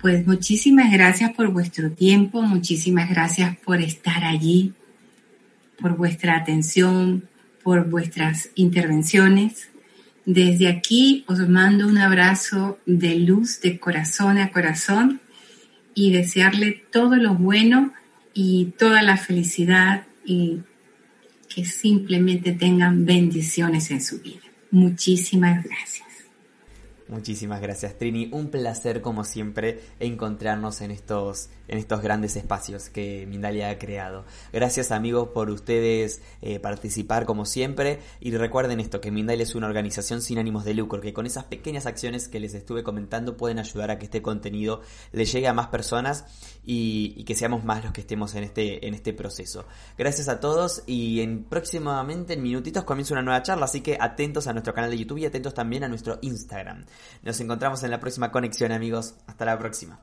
Pues 0.00 0.26
muchísimas 0.26 0.92
gracias 0.92 1.32
por 1.32 1.52
vuestro 1.52 1.92
tiempo, 1.92 2.42
muchísimas 2.42 3.08
gracias 3.08 3.56
por 3.58 3.80
estar 3.80 4.24
allí, 4.24 4.72
por 5.80 5.96
vuestra 5.96 6.36
atención, 6.36 7.28
por 7.62 7.88
vuestras 7.88 8.50
intervenciones. 8.56 9.68
Desde 10.24 10.68
aquí 10.68 11.24
os 11.26 11.40
mando 11.48 11.86
un 11.86 11.98
abrazo 11.98 12.78
de 12.86 13.16
luz 13.16 13.60
de 13.60 13.78
corazón 13.78 14.38
a 14.38 14.52
corazón 14.52 15.20
y 15.94 16.12
desearle 16.12 16.84
todo 16.90 17.16
lo 17.16 17.34
bueno 17.34 17.92
y 18.34 18.66
toda 18.78 19.02
la 19.02 19.16
felicidad 19.16 20.06
y 20.24 20.60
que 21.52 21.64
simplemente 21.64 22.52
tengan 22.52 23.04
bendiciones 23.04 23.90
en 23.90 24.00
su 24.00 24.20
vida. 24.20 24.42
Muchísimas 24.70 25.62
gracias. 25.64 26.11
Muchísimas 27.12 27.60
gracias 27.60 27.98
Trini, 27.98 28.30
un 28.32 28.48
placer 28.48 29.02
como 29.02 29.24
siempre 29.24 29.82
encontrarnos 30.00 30.80
en 30.80 30.90
estos, 30.90 31.50
en 31.68 31.76
estos 31.76 32.00
grandes 32.00 32.36
espacios 32.36 32.88
que 32.88 33.26
Mindalia 33.26 33.68
ha 33.68 33.76
creado. 33.78 34.24
Gracias 34.50 34.90
amigos 34.90 35.28
por 35.28 35.50
ustedes 35.50 36.22
eh, 36.40 36.58
participar 36.58 37.26
como 37.26 37.44
siempre 37.44 37.98
y 38.18 38.34
recuerden 38.34 38.80
esto, 38.80 39.02
que 39.02 39.10
Mindalia 39.10 39.42
es 39.42 39.54
una 39.54 39.66
organización 39.66 40.22
sin 40.22 40.38
ánimos 40.38 40.64
de 40.64 40.72
lucro, 40.72 41.02
que 41.02 41.12
con 41.12 41.26
esas 41.26 41.44
pequeñas 41.44 41.84
acciones 41.84 42.28
que 42.28 42.40
les 42.40 42.54
estuve 42.54 42.82
comentando 42.82 43.36
pueden 43.36 43.58
ayudar 43.58 43.90
a 43.90 43.98
que 43.98 44.06
este 44.06 44.22
contenido 44.22 44.80
le 45.12 45.26
llegue 45.26 45.48
a 45.48 45.52
más 45.52 45.66
personas 45.66 46.24
y, 46.64 47.22
que 47.24 47.34
seamos 47.34 47.62
más 47.62 47.84
los 47.84 47.92
que 47.92 48.00
estemos 48.00 48.34
en 48.36 48.44
este, 48.44 48.88
en 48.88 48.94
este 48.94 49.12
proceso. 49.12 49.66
Gracias 49.98 50.30
a 50.30 50.40
todos 50.40 50.82
y 50.86 51.20
en 51.20 51.44
próximamente 51.44 52.32
en 52.32 52.42
minutitos 52.42 52.84
comienza 52.84 53.12
una 53.12 53.22
nueva 53.22 53.42
charla, 53.42 53.66
así 53.66 53.82
que 53.82 53.98
atentos 54.00 54.46
a 54.46 54.54
nuestro 54.54 54.72
canal 54.72 54.90
de 54.90 54.96
YouTube 54.96 55.18
y 55.18 55.26
atentos 55.26 55.52
también 55.52 55.84
a 55.84 55.88
nuestro 55.88 56.18
Instagram. 56.22 56.86
Nos 57.22 57.40
encontramos 57.40 57.82
en 57.82 57.90
la 57.90 58.00
próxima 58.00 58.30
conexión 58.30 58.72
amigos. 58.72 59.14
Hasta 59.26 59.44
la 59.44 59.58
próxima. 59.58 60.00